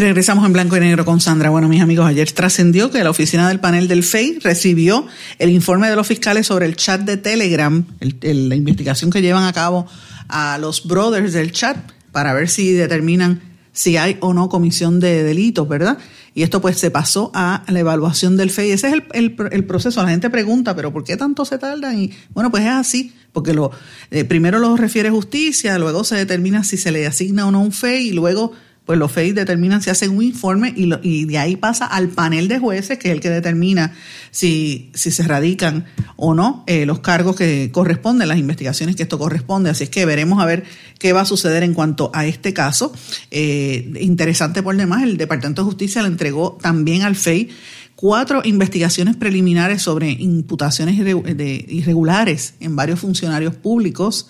[0.00, 1.50] Regresamos en blanco y negro con Sandra.
[1.50, 5.08] Bueno, mis amigos, ayer trascendió que la oficina del panel del FEI recibió
[5.40, 9.52] el informe de los fiscales sobre el chat de Telegram, la investigación que llevan a
[9.52, 9.88] cabo
[10.28, 11.76] a los brothers del chat
[12.12, 15.98] para ver si determinan si hay o no comisión de delitos, ¿verdad?
[16.32, 18.70] Y esto pues se pasó a la evaluación del FEI.
[18.70, 20.00] Ese es el, el, proceso.
[20.00, 21.98] La gente pregunta, pero ¿por qué tanto se tardan?
[21.98, 23.72] Y bueno, pues es así, porque lo
[24.12, 27.72] eh, primero lo refiere justicia, luego se determina si se le asigna o no un
[27.72, 28.52] FEI y luego
[28.88, 32.48] pues los FEI determinan si hacen un informe y, y, de ahí pasa al panel
[32.48, 33.92] de jueces, que es el que determina
[34.30, 35.84] si, si se radican
[36.16, 39.68] o no eh, los cargos que corresponden, las investigaciones que esto corresponde.
[39.68, 40.64] Así es que veremos a ver
[40.98, 42.90] qué va a suceder en cuanto a este caso.
[43.30, 47.50] Eh, interesante por demás, el Departamento de Justicia le entregó también al FEI
[47.94, 54.28] cuatro investigaciones preliminares sobre imputaciones irregulares en varios funcionarios públicos.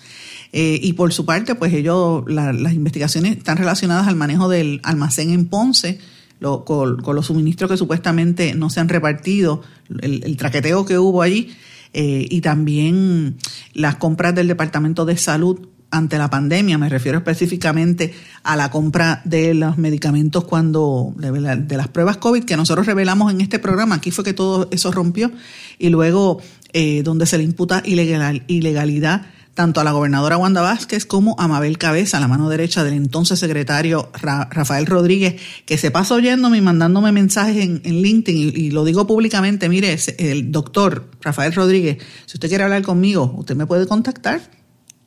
[0.51, 5.31] Eh, y por su parte, pues ellos, las investigaciones están relacionadas al manejo del almacén
[5.31, 5.99] en Ponce,
[6.39, 9.61] con, los suministros que supuestamente no se han repartido,
[10.01, 11.51] el, traqueteo que hubo allí,
[11.93, 13.37] eh, y también
[13.73, 19.21] las compras del Departamento de Salud ante la pandemia, me refiero específicamente a la compra
[19.25, 24.11] de los medicamentos cuando de, las pruebas COVID que nosotros revelamos en este programa, aquí
[24.11, 25.31] fue que todo eso rompió.
[25.79, 26.41] Y luego
[26.73, 31.47] eh, donde se le imputa ilegal, ilegalidad tanto a la gobernadora Wanda Vázquez como a
[31.47, 36.61] Mabel Cabeza, la mano derecha del entonces secretario Rafael Rodríguez, que se pasa oyéndome y
[36.61, 42.47] mandándome mensajes en, LinkedIn y, lo digo públicamente, mire, el doctor Rafael Rodríguez, si usted
[42.47, 44.41] quiere hablar conmigo, usted me puede contactar.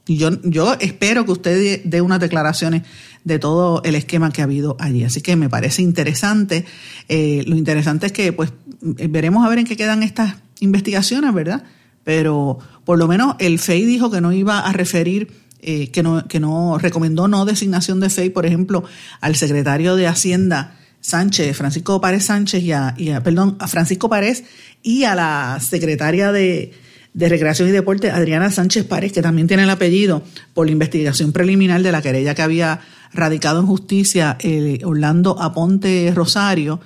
[0.06, 2.82] Y yo, yo espero que usted dé unas declaraciones
[3.24, 5.04] de todo el esquema que ha habido allí.
[5.04, 6.64] Así que me parece interesante.
[7.08, 8.52] Eh, lo interesante es que pues
[8.82, 11.64] veremos a ver en qué quedan estas investigaciones, ¿verdad?
[12.04, 16.26] Pero por lo menos el FEI dijo que no iba a referir, eh, que, no,
[16.26, 18.84] que no recomendó no designación de FEI, por ejemplo,
[19.20, 24.44] al secretario de Hacienda Sánchez, Francisco Párez Sánchez y a, perdón, a Francisco Párez
[24.82, 26.72] y a la secretaria de,
[27.12, 30.22] de Recreación y Deporte, Adriana Sánchez Párez, que también tiene el apellido
[30.54, 32.80] por la investigación preliminar de la querella que había
[33.12, 36.80] radicado en justicia eh, Orlando Aponte Rosario,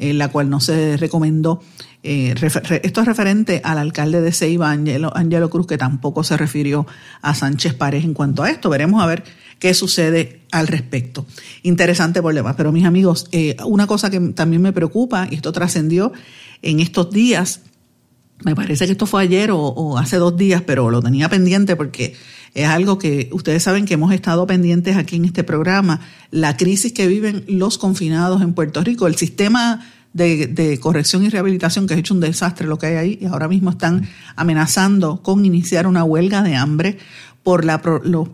[0.00, 1.60] en la cual no se recomendó
[2.02, 2.34] eh,
[2.82, 6.86] esto es referente al alcalde de Ceiba, Angelo, Cruz, que tampoco se refirió
[7.20, 8.70] a Sánchez Párez en cuanto a esto.
[8.70, 9.24] Veremos a ver
[9.58, 11.26] qué sucede al respecto.
[11.62, 12.54] Interesante demás.
[12.56, 16.12] Pero mis amigos, eh, una cosa que también me preocupa, y esto trascendió
[16.62, 17.60] en estos días,
[18.44, 22.14] me parece que esto fue ayer o, hace dos días, pero lo tenía pendiente porque
[22.54, 26.92] es algo que ustedes saben que hemos estado pendientes aquí en este programa, la crisis
[26.92, 29.06] que viven los confinados en Puerto Rico.
[29.06, 33.18] El sistema de, corrección y rehabilitación, que es hecho un desastre lo que hay ahí,
[33.20, 36.98] y ahora mismo están amenazando con iniciar una huelga de hambre
[37.42, 37.80] por la,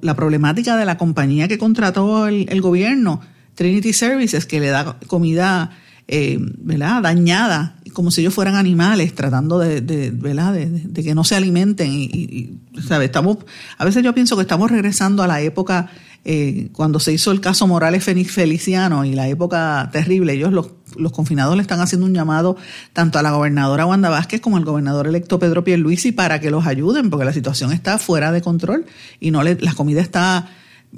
[0.00, 3.20] la problemática de la compañía que contrató el, gobierno,
[3.54, 5.70] Trinity Services, que le da comida
[6.08, 7.02] eh, ¿verdad?
[7.02, 10.52] dañada, como si ellos fueran animales, tratando de, de ¿verdad?
[10.52, 11.92] De, que no se alimenten.
[11.92, 12.60] Y, y,
[13.02, 13.38] Estamos,
[13.78, 15.88] a veces yo pienso que estamos regresando a la época
[16.28, 21.12] eh, cuando se hizo el caso Morales Feliciano y la época terrible, ellos los, los,
[21.12, 22.56] confinados le están haciendo un llamado
[22.92, 26.66] tanto a la gobernadora Wanda Vázquez como al gobernador electo Pedro Pierluisi para que los
[26.66, 28.86] ayuden, porque la situación está fuera de control
[29.20, 30.48] y no le, la comida está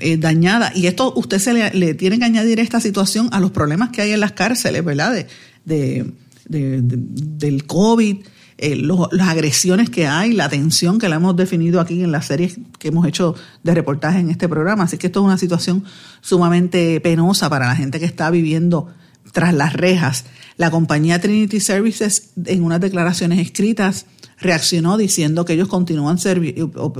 [0.01, 0.73] eh, dañada.
[0.75, 4.03] Y esto usted se le, le, tiene que añadir esta situación a los problemas que
[4.03, 5.13] hay en las cárceles, ¿verdad?
[5.13, 5.27] De,
[5.65, 6.13] de,
[6.49, 8.19] de, del COVID,
[8.61, 12.59] eh, las agresiones que hay, la tensión que la hemos definido aquí en las series
[12.81, 14.85] que hemos hecho de reportaje en este programa.
[14.85, 15.85] Así que esto es una situación
[16.21, 18.89] sumamente penosa para la gente que está viviendo
[19.33, 20.25] tras las rejas.
[20.57, 24.07] La compañía Trinity Services, en unas declaraciones escritas,
[24.41, 26.19] reaccionó diciendo que ellos continúan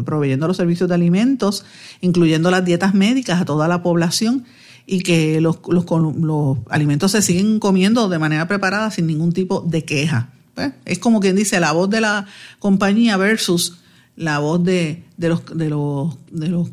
[0.05, 1.65] proveyendo los servicios de alimentos,
[2.01, 4.45] incluyendo las dietas médicas a toda la población
[4.87, 5.85] y que los, los,
[6.21, 10.31] los alimentos se siguen comiendo de manera preparada sin ningún tipo de queja.
[10.55, 12.27] Pues, es como quien dice la voz de la
[12.59, 13.79] compañía versus
[14.17, 16.71] la voz de, de, los, de, los, de los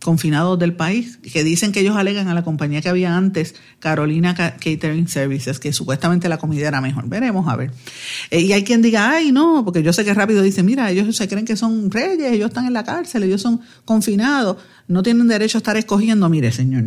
[0.00, 4.34] confinados del país, que dicen que ellos alegan a la compañía que había antes, Carolina
[4.34, 7.08] Catering Services, que supuestamente la comida era mejor.
[7.08, 7.72] Veremos a ver.
[8.30, 11.16] Eh, y hay quien diga, ay, no, porque yo sé que rápido dicen, mira, ellos
[11.16, 15.26] se creen que son reyes, ellos están en la cárcel, ellos son confinados, no tienen
[15.26, 16.28] derecho a estar escogiendo.
[16.28, 16.84] Mire, señor,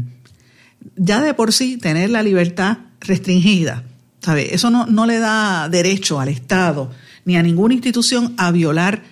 [0.95, 3.83] ya de por sí tener la libertad restringida
[4.21, 4.53] ¿Sabe?
[4.53, 6.91] Eso no, no le da derecho al Estado
[7.25, 9.03] ni a ninguna institución a violar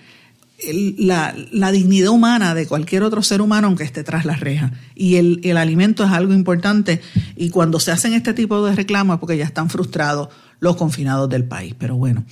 [0.98, 4.72] la, dignidad humana de cualquier otro ser humano aunque esté tras las rejas.
[4.94, 7.00] Y el, el, alimento es algo importante
[7.36, 11.44] y cuando se hacen este tipo de reclamos porque ya están frustrados los confinados del
[11.44, 11.74] país.
[11.78, 12.24] Pero bueno,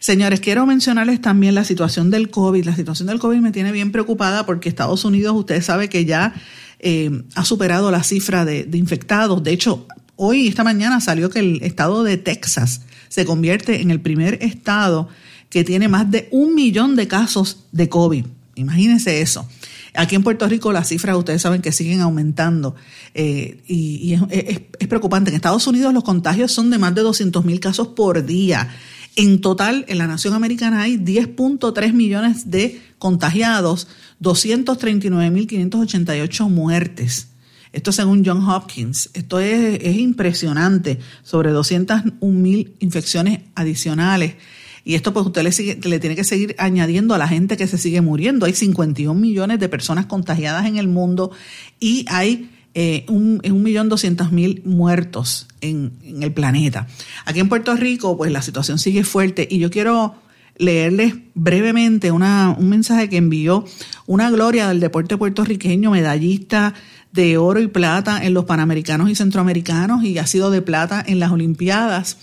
[0.00, 2.64] señores, quiero mencionarles también la situación del COVID.
[2.64, 6.34] La situación del COVID me tiene bien preocupada porque Estados Unidos, ustedes saben que ya
[6.78, 9.42] eh, ha superado la cifra de infectados.
[9.42, 9.86] De hecho,
[10.18, 15.10] Hoy, esta mañana, salió que el estado de Texas se convierte en el primer estado
[15.50, 18.26] que tiene más de un millón de casos de COVID.
[18.56, 19.48] Imagínense eso.
[19.94, 22.74] Aquí en Puerto Rico las cifras, ustedes saben que siguen aumentando
[23.14, 25.30] eh, y, es, preocupante.
[25.30, 28.68] En Estados Unidos los contagios son de más de 200 mil casos por día.
[29.16, 33.88] En total, en la nación americana hay 10.3 millones de contagiados,
[34.20, 37.28] 239.588 muertes.
[37.72, 39.10] Esto según John Hopkins.
[39.12, 40.98] Esto es, impresionante.
[41.22, 44.34] Sobre 201 mil infecciones adicionales.
[44.86, 47.76] Y esto pues usted le, le tiene que seguir añadiendo a la gente que se
[47.76, 48.46] sigue muriendo.
[48.46, 51.32] Hay 51 millones de personas contagiadas en el mundo
[51.80, 56.86] y hay eh, un, un millón doscientos mil muertos en, en, el planeta.
[57.24, 60.14] Aquí en Puerto Rico pues la situación sigue fuerte y yo quiero
[60.56, 63.64] leerles brevemente una, un mensaje que envió
[64.06, 66.74] una gloria del deporte puertorriqueño, medallista
[67.10, 71.18] de oro y plata en los Panamericanos y Centroamericanos y ha sido de plata en
[71.18, 72.18] las Olimpiadas.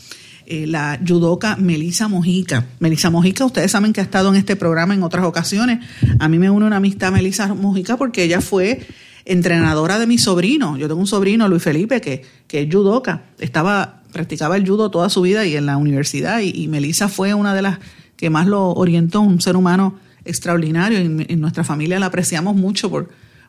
[0.46, 2.66] Eh, la judoka Melisa Mojica.
[2.80, 5.80] Melisa Mojica, ustedes saben que ha estado en este programa en otras ocasiones.
[6.20, 8.86] A mí me une una amistad Melisa Mojica porque ella fue
[9.26, 10.78] entrenadora de mi sobrino.
[10.78, 13.24] Yo tengo un sobrino, Luis Felipe, que, que es judoka.
[13.40, 16.42] Estaba, practicaba el judo toda su vida y en la universidad.
[16.42, 17.80] Y, Melisa fue una de las
[18.18, 21.00] que más lo orientó, un ser humano extraordinario.
[21.00, 22.92] En, nuestra familia la apreciamos mucho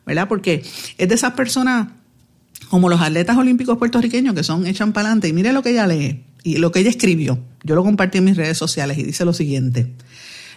[0.05, 0.27] ¿verdad?
[0.29, 0.63] Porque
[0.97, 1.89] es de esas personas
[2.69, 5.27] como los atletas olímpicos puertorriqueños que son echan para adelante.
[5.27, 7.39] Y mire lo que ella lee y lo que ella escribió.
[7.63, 9.91] Yo lo compartí en mis redes sociales y dice lo siguiente.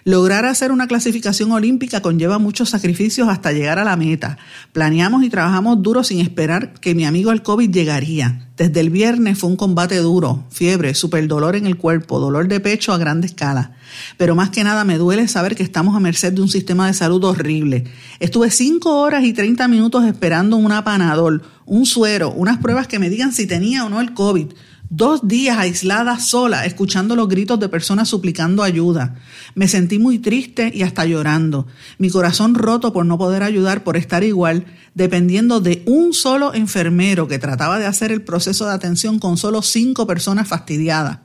[0.05, 4.39] Lograr hacer una clasificación olímpica conlleva muchos sacrificios hasta llegar a la meta.
[4.73, 8.49] Planeamos y trabajamos duro sin esperar que mi amigo el COVID llegaría.
[8.57, 12.61] Desde el viernes fue un combate duro, fiebre, super dolor en el cuerpo, dolor de
[12.61, 13.73] pecho a grande escala.
[14.17, 16.95] Pero más que nada me duele saber que estamos a merced de un sistema de
[16.95, 17.85] salud horrible.
[18.21, 23.11] Estuve cinco horas y 30 minutos esperando un apanador, un suero, unas pruebas que me
[23.11, 24.49] digan si tenía o no el COVID.
[24.91, 29.17] Dos días aislada sola, escuchando los gritos de personas suplicando ayuda.
[29.55, 31.67] Me sentí muy triste y hasta llorando.
[31.99, 37.29] Mi corazón roto por no poder ayudar, por estar igual, dependiendo de un solo enfermero
[37.29, 41.19] que trataba de hacer el proceso de atención con solo cinco personas fastidiadas.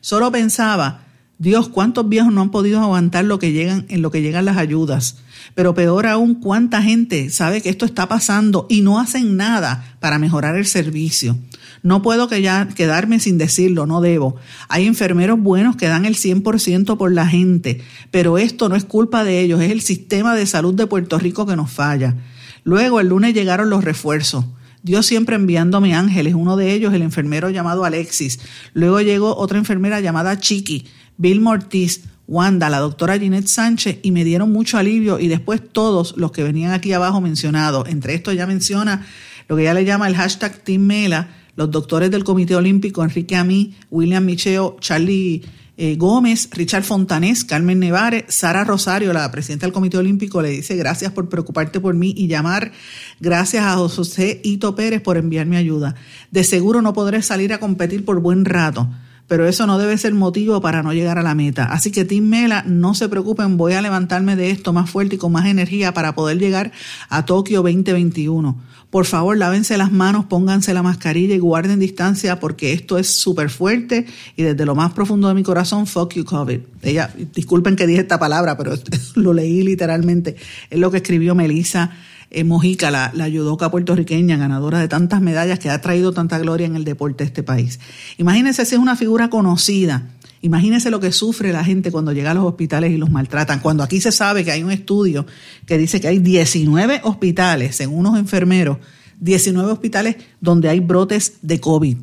[0.00, 1.00] Solo pensaba,
[1.38, 4.58] Dios, cuántos viejos no han podido aguantar lo que llegan, en lo que llegan las
[4.58, 5.16] ayudas.
[5.56, 10.20] Pero peor aún, cuánta gente sabe que esto está pasando y no hacen nada para
[10.20, 11.36] mejorar el servicio.
[11.82, 14.36] No puedo quedarme sin decirlo, no debo.
[14.68, 19.24] Hay enfermeros buenos que dan el 100% por la gente, pero esto no es culpa
[19.24, 22.16] de ellos, es el sistema de salud de Puerto Rico que nos falla.
[22.64, 24.44] Luego el lunes llegaron los refuerzos.
[24.82, 28.40] Dios siempre enviándome ángeles, uno de ellos el enfermero llamado Alexis.
[28.74, 34.22] Luego llegó otra enfermera llamada Chiqui, Bill Mortiz, Wanda, la doctora Ginette Sánchez, y me
[34.22, 35.18] dieron mucho alivio.
[35.18, 37.88] Y después todos los que venían aquí abajo mencionados.
[37.88, 39.06] Entre estos ya menciona
[39.48, 41.28] lo que ella le llama el hashtag Team Mela,
[41.58, 45.42] los doctores del Comité Olímpico, Enrique Amí, William Micheo, Charlie
[45.76, 50.76] eh, Gómez, Richard Fontanés, Carmen Nevares, Sara Rosario, la presidenta del Comité Olímpico, le dice
[50.76, 52.70] gracias por preocuparte por mí y llamar.
[53.18, 55.96] Gracias a José Hito Pérez por enviarme ayuda.
[56.30, 58.88] De seguro no podré salir a competir por buen rato
[59.28, 61.64] pero eso no debe ser motivo para no llegar a la meta.
[61.64, 65.18] Así que Tim Mela, no se preocupen, voy a levantarme de esto más fuerte y
[65.18, 66.72] con más energía para poder llegar
[67.10, 68.58] a Tokio 2021.
[68.90, 73.50] Por favor, lávense las manos, pónganse la mascarilla y guarden distancia porque esto es súper
[73.50, 76.60] fuerte y desde lo más profundo de mi corazón, fuck you COVID.
[76.82, 78.72] Ella, disculpen que dije esta palabra, pero
[79.14, 80.36] lo leí literalmente.
[80.70, 81.90] Es lo que escribió Melissa
[82.30, 86.66] eh, Mojica, la, la judoka puertorriqueña, ganadora de tantas medallas que ha traído tanta gloria
[86.66, 87.80] en el deporte de este país.
[88.16, 90.08] Imagínense si es una figura conocida
[90.40, 93.60] Imagínense lo que sufre la gente cuando llega a los hospitales y los maltratan.
[93.60, 95.26] Cuando aquí se sabe que hay un estudio
[95.66, 98.78] que dice que hay 19 hospitales, según unos enfermeros,
[99.20, 101.96] 19 hospitales donde hay brotes de COVID.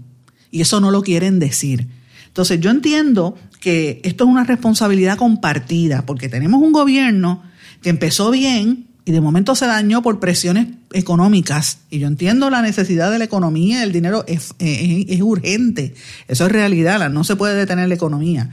[0.51, 1.87] Y eso no lo quieren decir.
[2.27, 7.41] Entonces yo entiendo que esto es una responsabilidad compartida, porque tenemos un gobierno
[7.81, 11.77] que empezó bien, y de momento se dañó por presiones económicas.
[11.91, 15.93] Y yo entiendo la necesidad de la economía, el dinero es, es, urgente,
[16.27, 18.49] eso es realidad, no se puede detener la economía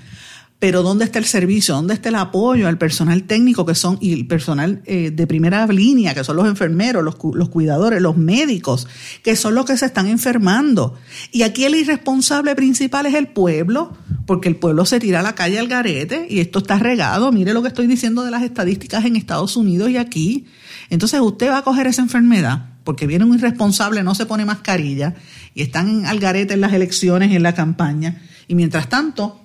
[0.63, 1.75] pero ¿dónde está el servicio?
[1.75, 5.67] ¿Dónde está el apoyo al personal técnico que son y el personal eh, de primera
[5.67, 8.87] línea, que son los enfermeros, los, los, cuidadores, los médicos,
[9.25, 10.95] que son los que se están enfermando?
[11.33, 15.35] Y aquí el irresponsable principal es el pueblo, porque el pueblo se tira a la
[15.35, 17.33] calle al garete y esto está regado.
[17.33, 20.47] Mire lo que estoy diciendo de las estadísticas en Estados Unidos y aquí.
[20.91, 25.17] Entonces usted va a coger esa enfermedad porque viene un irresponsable, no se pone mascarilla
[25.55, 28.23] y están al garete en las elecciones en la campaña.
[28.47, 29.42] Y mientras tanto,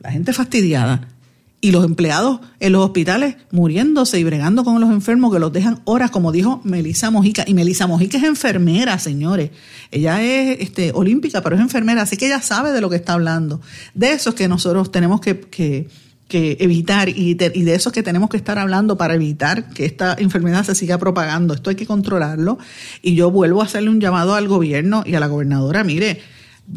[0.00, 1.08] la gente fastidiada
[1.60, 5.80] y los empleados en los hospitales muriéndose y bregando con los enfermos que los dejan
[5.84, 7.44] horas, como dijo Melisa Mojica.
[7.46, 9.50] Y Melisa Mojica es enfermera, señores.
[9.90, 13.14] Ella es este, olímpica, pero es enfermera, así que ella sabe de lo que está
[13.14, 13.60] hablando.
[13.94, 15.88] De eso es que nosotros tenemos que, que,
[16.28, 19.70] que evitar y de, y de eso es que tenemos que estar hablando para evitar
[19.70, 21.54] que esta enfermedad se siga propagando.
[21.54, 22.58] Esto hay que controlarlo.
[23.02, 26.20] Y yo vuelvo a hacerle un llamado al gobierno y a la gobernadora, mire,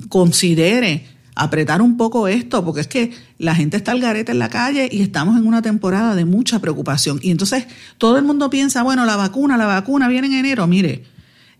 [0.07, 4.49] considere apretar un poco esto, porque es que la gente está al garete en la
[4.49, 7.19] calle y estamos en una temporada de mucha preocupación.
[7.21, 7.65] Y entonces
[7.97, 10.67] todo el mundo piensa, bueno, la vacuna, la vacuna viene en enero.
[10.67, 11.05] Mire,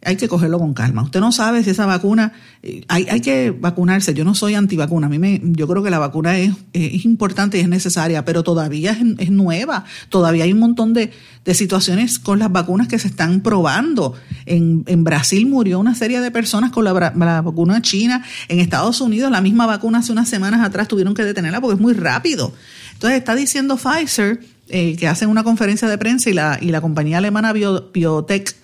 [0.02, 1.04] hay que cogerlo con calma.
[1.04, 2.32] Usted no sabe si esa vacuna,
[2.64, 4.14] eh, hay, hay que vacunarse.
[4.14, 5.08] Yo no soy antivacuna.
[5.08, 8.44] A mí me, yo creo que la vacuna es, es importante y es necesaria, pero
[8.44, 9.84] todavía es, nueva.
[10.08, 11.12] Todavía hay un montón de,
[11.44, 14.16] de, situaciones con las vacunas que se están probando.
[14.46, 16.94] En, en Brasil murió una serie de personas con la,
[17.42, 18.24] vacuna china.
[18.48, 21.82] En Estados Unidos, la misma vacuna hace unas semanas atrás tuvieron que detenerla porque es
[21.82, 22.54] muy rápido.
[22.94, 24.40] Entonces está diciendo Pfizer,
[24.70, 28.56] eh, que hacen una conferencia de prensa y la, y la compañía alemana Biotech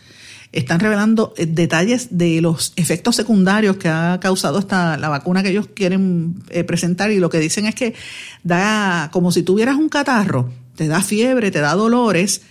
[0.56, 5.49] están revelando eh, detalles de los efectos secundarios que ha causado esta, la vacuna que
[5.49, 7.93] ellos quieren eh, presentar y lo que dicen es que
[8.43, 12.41] da como si tuvieras un catarro, te da fiebre, te da dolores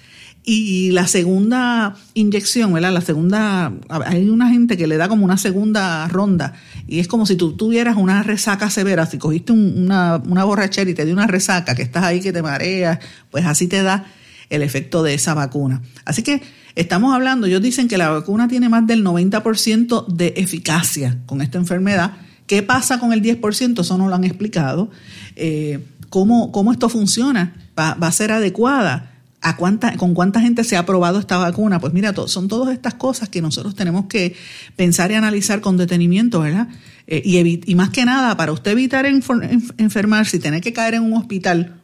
[0.47, 2.93] y la segunda inyección, ¿verdad?
[2.93, 6.53] La segunda, hay una gente que le da como una segunda ronda
[6.87, 10.95] y es como si tú tuvieras una resaca severa, si cogiste una, una borrachera y
[10.95, 12.99] te dio una resaca, que estás ahí que te mareas,
[13.31, 14.05] pues así te da
[14.51, 15.81] el efecto de esa vacuna.
[16.05, 16.43] Así que
[16.75, 21.59] estamos hablando, ellos dicen que la vacuna tiene más del 90% de eficacia con esta
[21.59, 22.13] enfermedad.
[22.47, 23.81] ¿Qué pasa con el 10%?
[23.81, 24.91] Eso no lo han explicado.
[25.37, 27.55] Eh, ¿cómo, ¿cómo, esto funciona?
[27.79, 29.13] ¿Va, ¿Va, a ser adecuada?
[29.41, 31.79] ¿A cuánta, ¿Con cuánta gente se ha probado esta vacuna?
[31.79, 34.35] Pues mira, son todas estas cosas que nosotros tenemos que
[34.77, 36.69] pensar y analizar con detenimiento, ¿verdad?
[37.07, 41.03] Eh, y, y, más que nada, para usted evitar enfermarse y tener que caer en
[41.03, 41.75] un hospital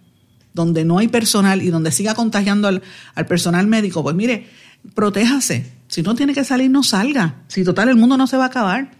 [0.54, 2.82] donde no hay personal y donde siga contagiando al,
[3.28, 4.46] personal médico, pues mire,
[4.94, 5.72] protéjase.
[5.88, 7.42] Si no tiene que salir, no salga.
[7.48, 8.90] Si total el mundo no se va a acabar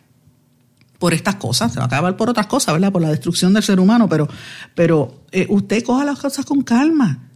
[0.99, 2.93] por estas cosas, se va a acabar por otras cosas, ¿verdad?
[2.93, 4.29] Por la destrucción del ser humano, pero,
[4.75, 7.31] pero eh, usted coja las cosas con calma.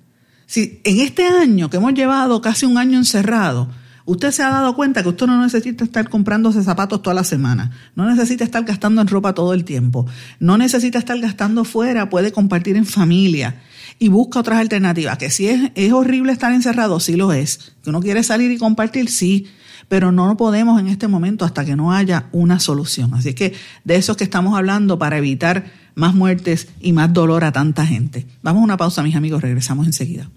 [0.46, 3.70] Si en este año que hemos llevado casi un año encerrado,
[4.04, 7.70] usted se ha dado cuenta que usted no necesita estar comprándose zapatos toda la semana,
[7.94, 10.06] no necesita estar gastando en ropa todo el tiempo,
[10.40, 13.62] no necesita estar gastando fuera, puede compartir en familia
[13.98, 15.18] y busca otras alternativas.
[15.18, 17.74] Que si es, es horrible estar encerrado, sí lo es.
[17.82, 19.46] Que uno quiere salir y compartir, sí.
[19.88, 23.14] Pero no podemos en este momento hasta que no haya una solución.
[23.14, 23.54] Así que
[23.84, 27.86] de eso es que estamos hablando para evitar más muertes y más dolor a tanta
[27.86, 28.26] gente.
[28.42, 29.42] Vamos a una pausa, mis amigos.
[29.42, 30.30] Regresamos enseguida.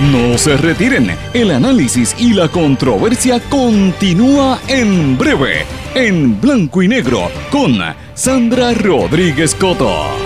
[0.00, 1.10] No se retiren.
[1.32, 5.64] El análisis y la controversia continúa en breve,
[5.94, 7.78] en blanco y negro, con
[8.14, 10.25] Sandra Rodríguez Coto.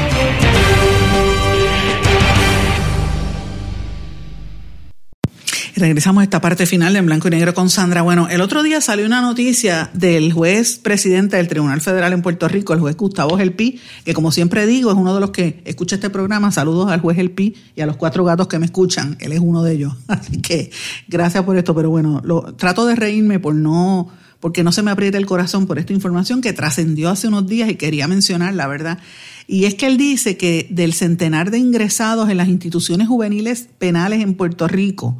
[5.81, 8.03] Regresamos a esta parte final En Blanco y Negro con Sandra.
[8.03, 12.47] Bueno, el otro día salió una noticia del juez presidente del Tribunal Federal en Puerto
[12.47, 15.95] Rico, el juez Gustavo Gelpi, que como siempre digo, es uno de los que escucha
[15.95, 16.51] este programa.
[16.51, 19.17] Saludos al juez Gelpi y a los cuatro gatos que me escuchan.
[19.19, 19.95] Él es uno de ellos.
[20.07, 20.69] Así que
[21.07, 21.73] gracias por esto.
[21.73, 22.21] Pero bueno,
[22.57, 24.07] trato de reírme por no
[24.39, 27.71] porque no se me aprieta el corazón por esta información que trascendió hace unos días
[27.71, 28.99] y quería mencionar, la verdad.
[29.47, 34.21] Y es que él dice que del centenar de ingresados en las instituciones juveniles penales
[34.21, 35.17] en Puerto Rico,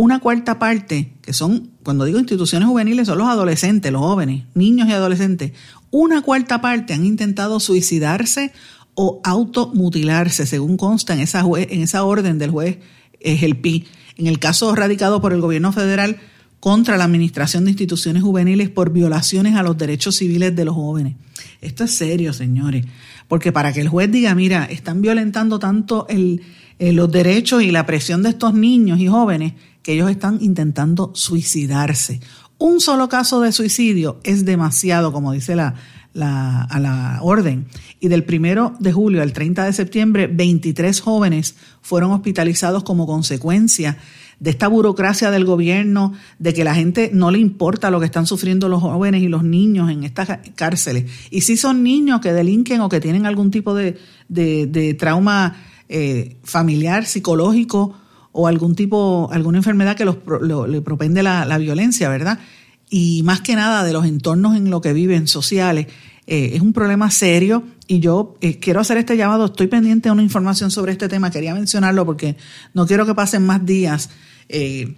[0.00, 4.88] una cuarta parte, que son, cuando digo instituciones juveniles, son los adolescentes, los jóvenes, niños
[4.88, 5.54] y adolescentes,
[5.90, 8.52] una cuarta parte han intentado suicidarse
[8.94, 12.78] o automutilarse, según consta en esa, en esa orden del juez
[13.20, 13.86] Gelpi.
[14.16, 16.18] En el caso radicado por el gobierno federal
[16.60, 21.16] contra la administración de instituciones juveniles por violaciones a los derechos civiles de los jóvenes.
[21.60, 22.86] Esto es serio, señores,
[23.26, 26.42] porque para que el juez diga, mira, están violentando tanto el,
[26.78, 29.54] eh, los derechos y la presión de estos niños y jóvenes
[29.88, 32.20] que ellos están intentando suicidarse.
[32.58, 35.76] Un solo caso de suicidio es demasiado, como dice la,
[36.12, 37.68] la, a la orden.
[37.98, 43.96] Y del primero de julio al 30 de septiembre, 23 jóvenes fueron hospitalizados como consecuencia
[44.40, 48.26] de esta burocracia del gobierno, de que la gente no le importa lo que están
[48.26, 51.10] sufriendo los jóvenes y los niños en estas cárceles.
[51.30, 53.96] Y si son niños que delinquen o que tienen algún tipo de,
[54.28, 55.56] de, trauma
[55.88, 57.94] eh, familiar, psicológico
[58.32, 60.16] o algún tipo, alguna enfermedad que los,
[60.68, 62.38] le propende la, violencia, ¿verdad?
[62.90, 65.86] Y más que nada de los entornos en los que viven sociales.
[66.26, 70.12] Eh, es un problema serio y yo eh, quiero hacer este llamado, estoy pendiente de
[70.12, 72.36] una información sobre este tema, quería mencionarlo porque
[72.74, 74.10] no quiero que pasen más días
[74.50, 74.94] eh,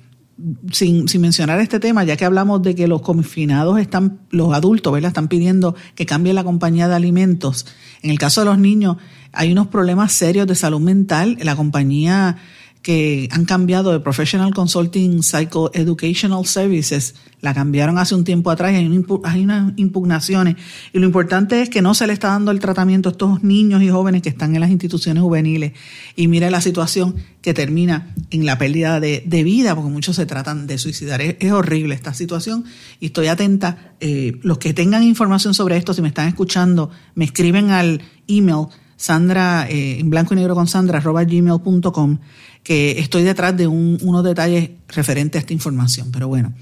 [0.73, 4.93] sin, sin, mencionar este tema, ya que hablamos de que los confinados están, los adultos,
[4.93, 5.09] ¿verdad?
[5.09, 7.67] Están pidiendo que cambie la compañía de alimentos.
[8.03, 8.97] En el caso de los niños,
[9.33, 11.39] hay unos problemas serios de salud mental.
[11.43, 12.39] La compañía
[12.83, 18.77] que han cambiado de Professional Consulting Psychoeducational Services, la cambiaron hace un tiempo atrás y
[18.77, 20.57] hay, unas impugnaciones.
[20.93, 23.83] Y lo importante es que no se le está dando el tratamiento a estos niños
[23.83, 25.73] y jóvenes que están en las instituciones juveniles.
[26.17, 30.67] Y mire la situación que termina en la pérdida de, vida, porque muchos se tratan
[30.67, 31.21] de suicidar.
[31.21, 32.65] Es, horrible esta situación
[32.99, 33.95] y estoy atenta.
[34.01, 38.69] Eh, los que tengan información sobre esto, si me están escuchando, me escriben al email
[38.97, 42.19] sandra, eh, en blanco y negro con sandra, arroba gmail.com
[42.63, 46.11] que estoy detrás de unos detalles referentes a esta información.
[46.13, 46.53] Pero bueno,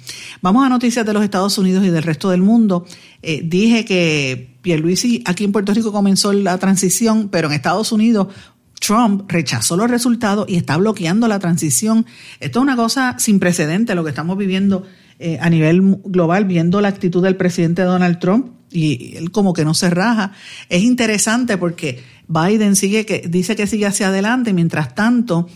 [0.41, 2.87] vamos a noticias de los Estados Unidos y del resto del mundo.
[3.23, 8.29] Eh, dije que Pierluisi aquí en Puerto Rico comenzó la transición, pero en Estados Unidos
[8.79, 12.07] Trump rechazó los resultados y está bloqueando la transición.
[12.41, 14.85] Esto es una cosa sin precedente, lo que estamos viviendo
[15.19, 19.65] eh, a nivel global, viendo la actitud del presidente Donald Trump y él como que
[19.65, 20.33] no se raja.
[20.69, 25.49] Es interesante porque Biden sigue que dice que sigue hacia adelante, mientras tanto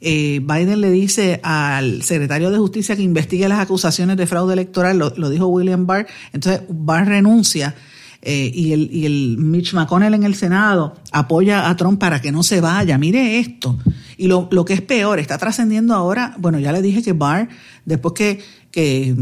[0.00, 4.98] eh, Biden le dice al secretario de Justicia que investigue las acusaciones de fraude electoral,
[4.98, 7.74] lo, dijo William Barr, entonces Barr renuncia
[8.22, 12.32] eh, y, el, y el Mitch McConnell en el Senado apoya a Trump para que
[12.32, 12.98] no se vaya.
[12.98, 13.78] Mire esto.
[14.16, 17.48] Y lo, lo que es peor, está trascendiendo ahora, bueno, ya le dije que Barr,
[17.86, 18.40] después que,
[18.70, 19.14] que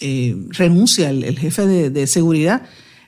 [0.00, 2.62] eh, renuncia el, jefe de, seguridad,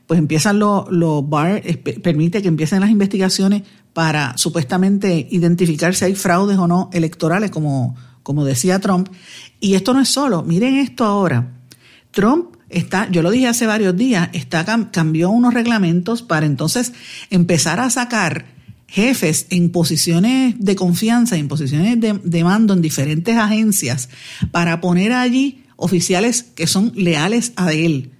[0.07, 1.63] pues empiezan los lo Barr,
[2.03, 3.63] permite que empiecen las investigaciones
[3.95, 9.09] para supuestamente identificar si hay fraudes o no electorales, como, como decía Trump.
[9.61, 11.53] Y esto no es solo, miren esto ahora.
[12.11, 16.93] Trump está, yo lo dije hace varios días, está, cambió unos reglamentos para entonces
[17.31, 18.47] empezar a sacar
[18.89, 24.09] jefes en posiciones de confianza, en posiciones de, de mando en diferentes agencias,
[24.51, 28.14] para poner allí oficiales que son leales a él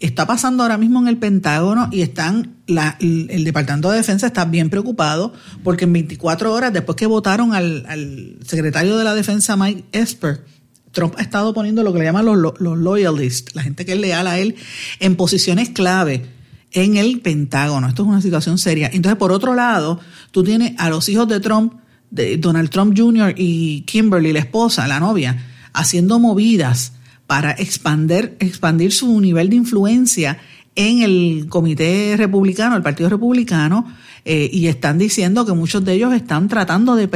[0.00, 4.70] está pasando ahora mismo en el Pentágono y están el Departamento de Defensa está bien
[4.70, 5.32] preocupado
[5.62, 10.44] porque en 24 horas después que votaron al, secretario de la Defensa Mike Esper,
[10.92, 13.98] Trump ha estado poniendo lo que le llaman los, los loyalists, la gente que es
[13.98, 14.56] leal a él,
[14.98, 16.26] en posiciones clave
[16.72, 17.88] en el Pentágono.
[17.88, 18.90] Esto es una situación seria.
[18.92, 21.74] Entonces, por otro lado, tú tienes a los hijos de Trump,
[22.10, 23.34] de Donald Trump Jr.
[23.36, 26.94] y Kimberly, la esposa, la novia, haciendo movidas
[27.30, 30.38] para expandir, expandir su nivel de influencia
[30.74, 33.86] en el comité republicano, el Partido Republicano,
[34.24, 37.06] eh, y están diciendo que muchos de ellos están tratando de,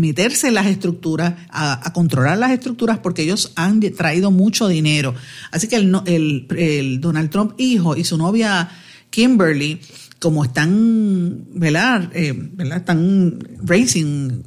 [0.00, 5.14] meterse en las estructuras, a, controlar las estructuras, porque ellos han traído mucho dinero.
[5.52, 8.68] Así que el, el, Donald Trump hijo y su novia
[9.10, 9.80] Kimberly,
[10.18, 12.10] como están, ¿verdad?
[12.12, 12.78] Eh, ¿verdad?
[12.78, 14.42] Están racing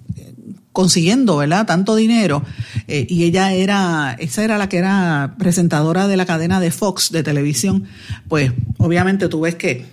[0.78, 1.66] consiguiendo, ¿verdad?
[1.66, 2.44] Tanto dinero.
[2.88, 7.12] Eh, y ella era, esa era la que era presentadora de la cadena de Fox
[7.12, 7.86] de televisión.
[8.28, 9.88] Pues obviamente tú ves que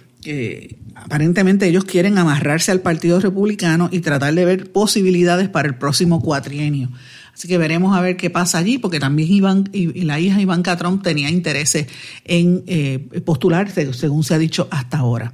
[0.95, 6.21] aparentemente ellos quieren amarrarse al Partido Republicano y tratar de ver posibilidades para el próximo
[6.21, 6.91] cuatrienio.
[7.33, 10.77] Así que veremos a ver qué pasa allí, porque también Iván, y la hija Ivanka
[10.77, 11.87] Trump tenía intereses
[12.27, 15.33] en eh, postularse, según se ha dicho hasta ahora.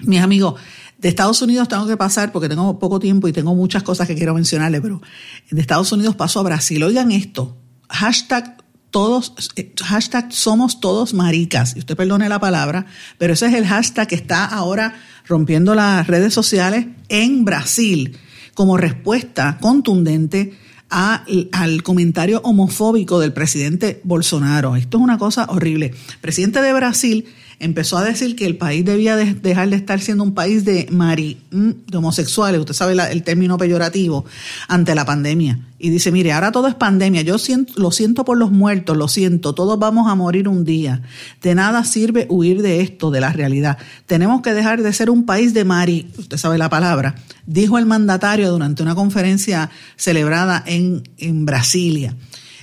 [0.00, 0.60] Mis amigos,
[0.98, 4.14] de Estados Unidos tengo que pasar, porque tengo poco tiempo y tengo muchas cosas que
[4.14, 5.02] quiero mencionarle, pero
[5.50, 6.82] de Estados Unidos paso a Brasil.
[6.82, 7.56] Oigan esto,
[7.88, 8.56] hashtag
[8.90, 12.86] todos, eh, hashtag somos todos maricas, y usted perdone la palabra,
[13.18, 14.94] pero ese es el hashtag que está ahora
[15.26, 18.16] rompiendo las redes sociales en Brasil
[18.54, 20.56] como respuesta contundente
[20.88, 24.76] al comentario homofóbico del presidente Bolsonaro.
[24.76, 25.92] Esto es una cosa horrible.
[26.20, 27.26] presidente de Brasil
[27.58, 31.38] empezó a decir que el país debía dejar de estar siendo un país de mari,
[31.50, 34.24] mm, de homosexuales, usted sabe el término peyorativo,
[34.68, 35.60] ante la pandemia.
[35.78, 39.08] Y dice, mire, ahora todo es pandemia, yo siento, lo siento por los muertos, lo
[39.08, 41.02] siento, todos vamos a morir un día.
[41.42, 43.78] De nada sirve huir de esto, de la realidad.
[44.06, 47.14] Tenemos que dejar de ser un país de mari, usted sabe la palabra,
[47.46, 52.14] dijo el mandatario durante una conferencia celebrada en, en Brasilia.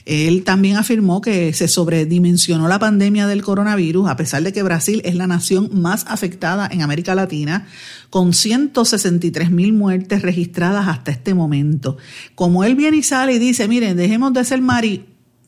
[0.06, 5.02] Él también afirmó que se sobredimensionó la pandemia del coronavirus, a pesar de que Brasil
[5.06, 7.68] es la nación más afectada en América Latina,
[8.10, 11.98] con 163 mil muertes registradas hasta este momento.
[12.36, 15.06] Como él viene y sale y dice, miren, dejemos de ser mari,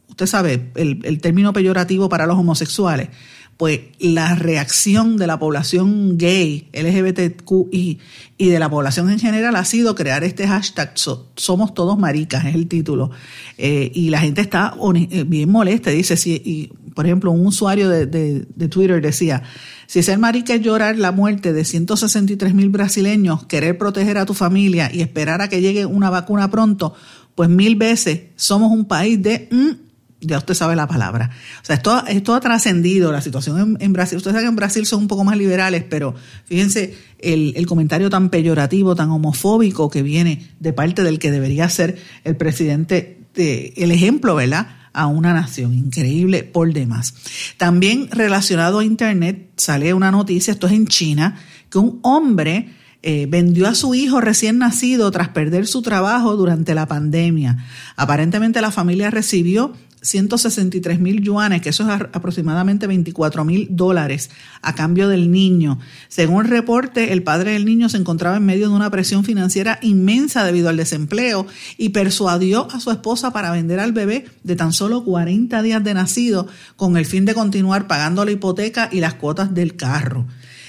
[0.08, 3.10] usted sabe, el, el término peyorativo para los homosexuales
[3.58, 8.00] pues la reacción de la población gay, LGBTQI
[8.38, 10.94] y de la población en general ha sido crear este hashtag
[11.36, 13.12] Somos todos maricas, es el título.
[13.58, 15.90] Eh, y la gente está eh, bien molesta.
[15.90, 19.44] Dice, si, y, por ejemplo, un usuario de, Twitter decía,
[19.88, 24.34] si ser marica es llorar la muerte de 163 mil brasileños, querer proteger a tu
[24.34, 26.94] familia y esperar a que llegue una vacuna pronto,
[27.36, 29.48] pues mil veces somos un país de...
[29.50, 29.86] Mm,
[30.26, 31.32] ya usted sabe la palabra.
[31.62, 34.18] O sea, esto, esto ha trascendido la situación en, Brasil.
[34.18, 36.16] Usted sabe que en Brasil son un poco más liberales, pero
[36.46, 41.98] fíjense el, comentario tan peyorativo, tan homofóbico que viene de parte del que debería ser
[42.24, 44.68] el presidente, de, el ejemplo, ¿verdad?
[44.94, 45.74] a una nación.
[45.74, 47.14] Increíble por demás.
[47.58, 51.38] También relacionado a Internet sale una noticia, esto es en China,
[51.70, 52.70] que un hombre
[53.08, 57.64] eh, vendió a su hijo recién nacido tras perder su trabajo durante la pandemia.
[57.96, 59.74] Aparentemente la familia recibió
[60.06, 64.30] 163 mil yuanes, que eso es aproximadamente 24 mil dólares
[64.62, 65.80] a cambio del niño.
[66.08, 69.80] Según el reporte, el padre del niño se encontraba en medio de una presión financiera
[69.82, 71.48] inmensa debido al desempleo
[71.78, 75.94] y persuadió a su esposa para vender al bebé de tan solo 40 días de
[75.94, 80.28] nacido con el fin de continuar pagando la hipoteca y las cuotas del carro.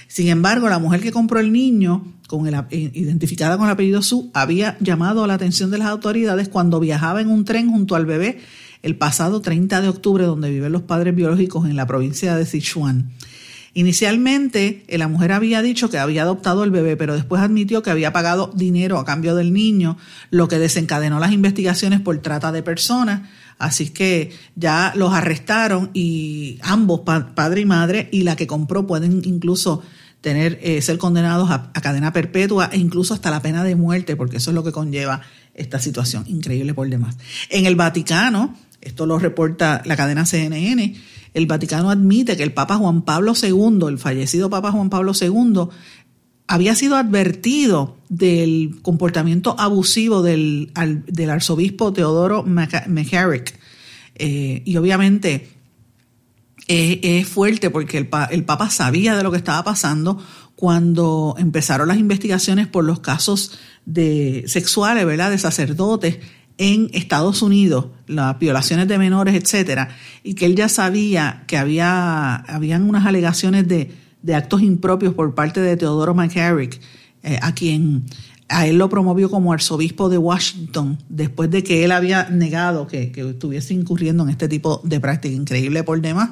[0.08, 4.02] Sin embargo, la mujer que compró el niño, con el, eh, identificada con el apellido
[4.02, 8.06] Su, había llamado la atención de las autoridades cuando viajaba en un tren junto al
[8.06, 8.38] bebé
[8.82, 13.12] el pasado 30 de octubre, donde viven los padres biológicos en la provincia de Sichuan.
[13.76, 18.10] Inicialmente, la mujer había dicho que había adoptado el bebé, pero después admitió que había
[18.10, 19.98] pagado dinero a cambio del niño,
[20.30, 23.28] lo que desencadenó las investigaciones por trata de personas.
[23.58, 29.20] Así que ya los arrestaron y ambos, padre y madre, y la que compró pueden
[29.24, 29.82] incluso
[30.22, 34.38] tener eh, ser condenados a, cadena perpetua e incluso hasta la pena de muerte, porque
[34.38, 35.20] eso es lo que conlleva
[35.54, 37.16] esta situación, increíble por demás.
[37.50, 38.56] En el Vaticano,
[38.86, 40.94] esto lo reporta la cadena CNN,
[41.34, 45.68] el Vaticano admite que el Papa Juan Pablo II, el fallecido Papa Juan Pablo II,
[46.46, 50.72] había sido advertido del comportamiento abusivo del,
[51.28, 53.58] arzobispo Teodoro McCarrick.
[54.14, 55.48] Eh, y obviamente
[56.68, 60.22] es, fuerte porque el, el, Papa sabía de lo que estaba pasando
[60.54, 65.30] cuando empezaron las investigaciones por los casos de sexuales, ¿verdad?
[65.30, 66.18] De sacerdotes
[66.58, 69.88] en Estados Unidos, las violaciones de menores, etcétera,
[70.22, 73.92] y que él ya sabía que había habían unas alegaciones de,
[74.22, 76.80] de actos impropios por parte de Teodoro McCarrick,
[77.22, 78.04] eh, a quien
[78.48, 83.12] a él lo promovió como arzobispo de Washington después de que él había negado que,
[83.14, 86.30] estuviese incurriendo en este tipo de práctica increíble por demás.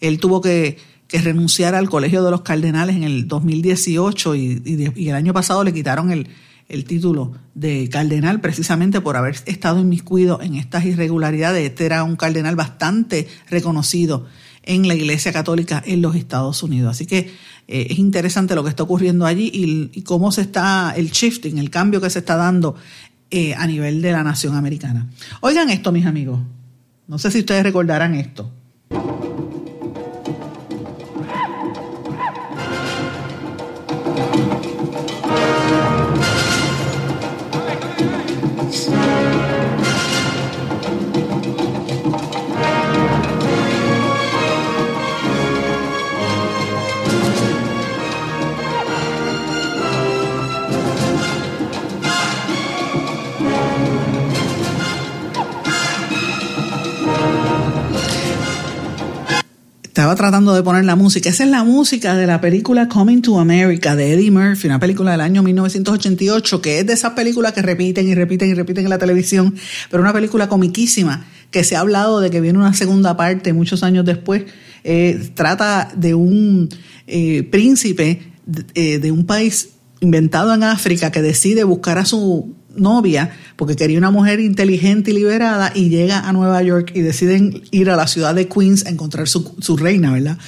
[0.00, 0.78] Él tuvo que,
[1.10, 5.72] renunciar al Colegio de los Cardenales en el 2018 y, y, el año pasado le
[5.72, 6.28] quitaron el,
[6.68, 11.66] el, título de cardenal precisamente por haber estado inmiscuido en estas irregularidades.
[11.66, 14.26] Este era un cardenal bastante reconocido
[14.62, 16.90] en la Iglesia Católica en los Estados Unidos.
[16.90, 17.30] Así que
[17.68, 21.70] eh, es interesante lo que está ocurriendo allí y, cómo se está el shifting, el
[21.70, 22.76] cambio que se está dando
[23.30, 25.08] eh, a nivel de la nación americana.
[25.40, 26.40] Oigan esto, mis amigos.
[27.06, 28.50] No sé si ustedes recordarán esto.
[60.18, 61.30] Tratando de poner la música.
[61.30, 65.12] Esa es la música de la película Coming to America de Eddie Murphy, una película
[65.12, 68.90] del año 1988, que es de esas películas que repiten y repiten y repiten en
[68.90, 69.54] la televisión,
[69.90, 73.82] pero una película comiquísima, que se ha hablado de que viene una segunda parte muchos
[73.82, 74.42] años después.
[74.84, 76.68] Eh, trata de un
[77.06, 78.32] eh, príncipe
[78.74, 83.98] eh, de un país inventado en África que decide buscar a su novia porque quería
[83.98, 88.06] una mujer inteligente y liberada y llega a Nueva York y deciden ir a la
[88.06, 90.38] ciudad de Queens a encontrar su, su reina, ¿verdad?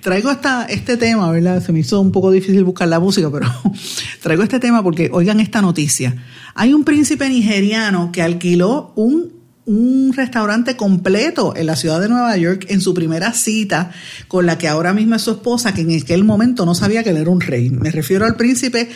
[0.00, 0.30] Traigo
[0.68, 1.62] este tema, ¿verdad?
[1.64, 3.46] Se me hizo un poco difícil buscar la música, pero
[4.22, 6.16] traigo este tema porque oigan esta noticia.
[6.54, 12.34] Hay un príncipe nigeriano que alquiló un un restaurante completo en la ciudad de Nueva
[12.38, 13.90] York en su primera cita
[14.26, 17.10] con la que ahora mismo es su esposa, que en aquel momento no sabía que
[17.10, 17.68] él era un rey.
[17.68, 18.88] Me refiero al príncipe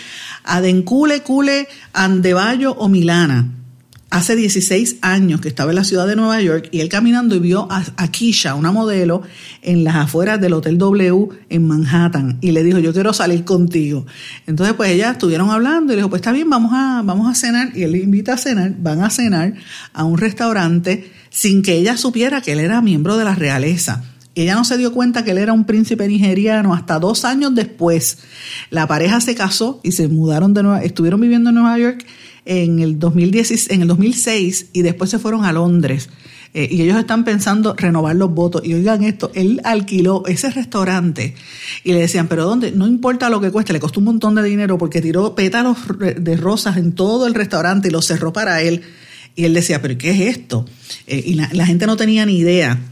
[0.44, 3.62] Adencule Cule Andeballo o Milana
[4.12, 7.38] hace 16 años que estaba en la ciudad de Nueva York y él caminando y
[7.38, 9.22] vio a, a, una modelo,
[9.62, 14.04] en las afueras del Hotel W en Manhattan y le dijo, yo quiero salir contigo.
[14.46, 17.34] Entonces pues ellas estuvieron hablando y le dijo, pues está bien, vamos a, vamos a
[17.34, 19.54] cenar y él le invita a cenar, van a cenar
[19.94, 24.04] a un restaurante sin que ella supiera que él era miembro de la realeza.
[24.34, 28.18] Ella no se dio cuenta que él era un príncipe nigeriano hasta dos años después.
[28.70, 32.06] La pareja se casó y se mudaron de Nueva, estuvieron viviendo en Nueva York
[32.46, 36.08] en el, 2010, en el 2006 y después se fueron a Londres.
[36.54, 38.62] Eh, y ellos están pensando renovar los votos.
[38.64, 41.34] Y oigan esto, él alquiló ese restaurante
[41.84, 42.72] y le decían, pero ¿dónde?
[42.72, 46.36] No importa lo que cueste, le costó un montón de dinero porque tiró pétalos de
[46.36, 48.82] rosas en todo el restaurante y lo cerró para él.
[49.34, 50.66] Y él decía, pero ¿qué es esto?
[51.06, 52.91] Eh, y la gente no tenía ni idea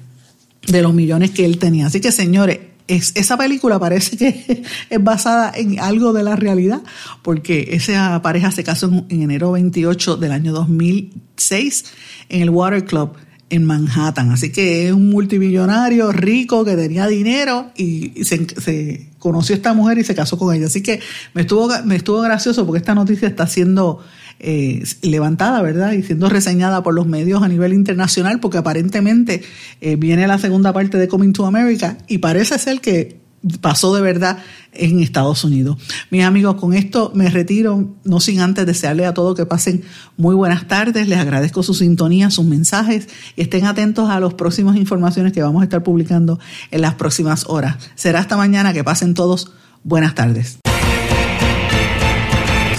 [0.67, 1.87] de los millones que él tenía.
[1.87, 2.59] Así que señores,
[2.91, 6.83] esa película parece que es basada en algo de la realidad,
[7.23, 11.85] porque esa pareja se casó en, enero 28 del año 2006
[12.29, 13.13] en el Water Club
[13.49, 14.31] en Manhattan.
[14.31, 19.75] Así que es un multimillonario rico que tenía dinero y, se, se, conoció a esta
[19.75, 20.67] mujer y se casó con ella.
[20.67, 21.01] Así que
[21.35, 24.03] me estuvo, me estuvo gracioso porque esta noticia está siendo
[24.43, 25.93] eh, levantada, ¿verdad?
[25.93, 29.43] Y siendo reseñada por los medios a nivel internacional, porque aparentemente
[29.81, 33.21] eh, viene la segunda parte de Coming to America y parece ser que
[33.61, 34.39] pasó de verdad
[34.73, 35.77] en Estados Unidos.
[36.11, 39.83] Mis amigos, con esto me retiro, no sin antes desearles a todos que pasen
[40.17, 44.77] muy buenas tardes, les agradezco su sintonía, sus mensajes y estén atentos a las próximas
[44.77, 46.39] informaciones que vamos a estar publicando
[46.71, 47.77] en las próximas horas.
[47.95, 49.53] Será hasta mañana, que pasen todos
[49.85, 50.70] buenas tardes.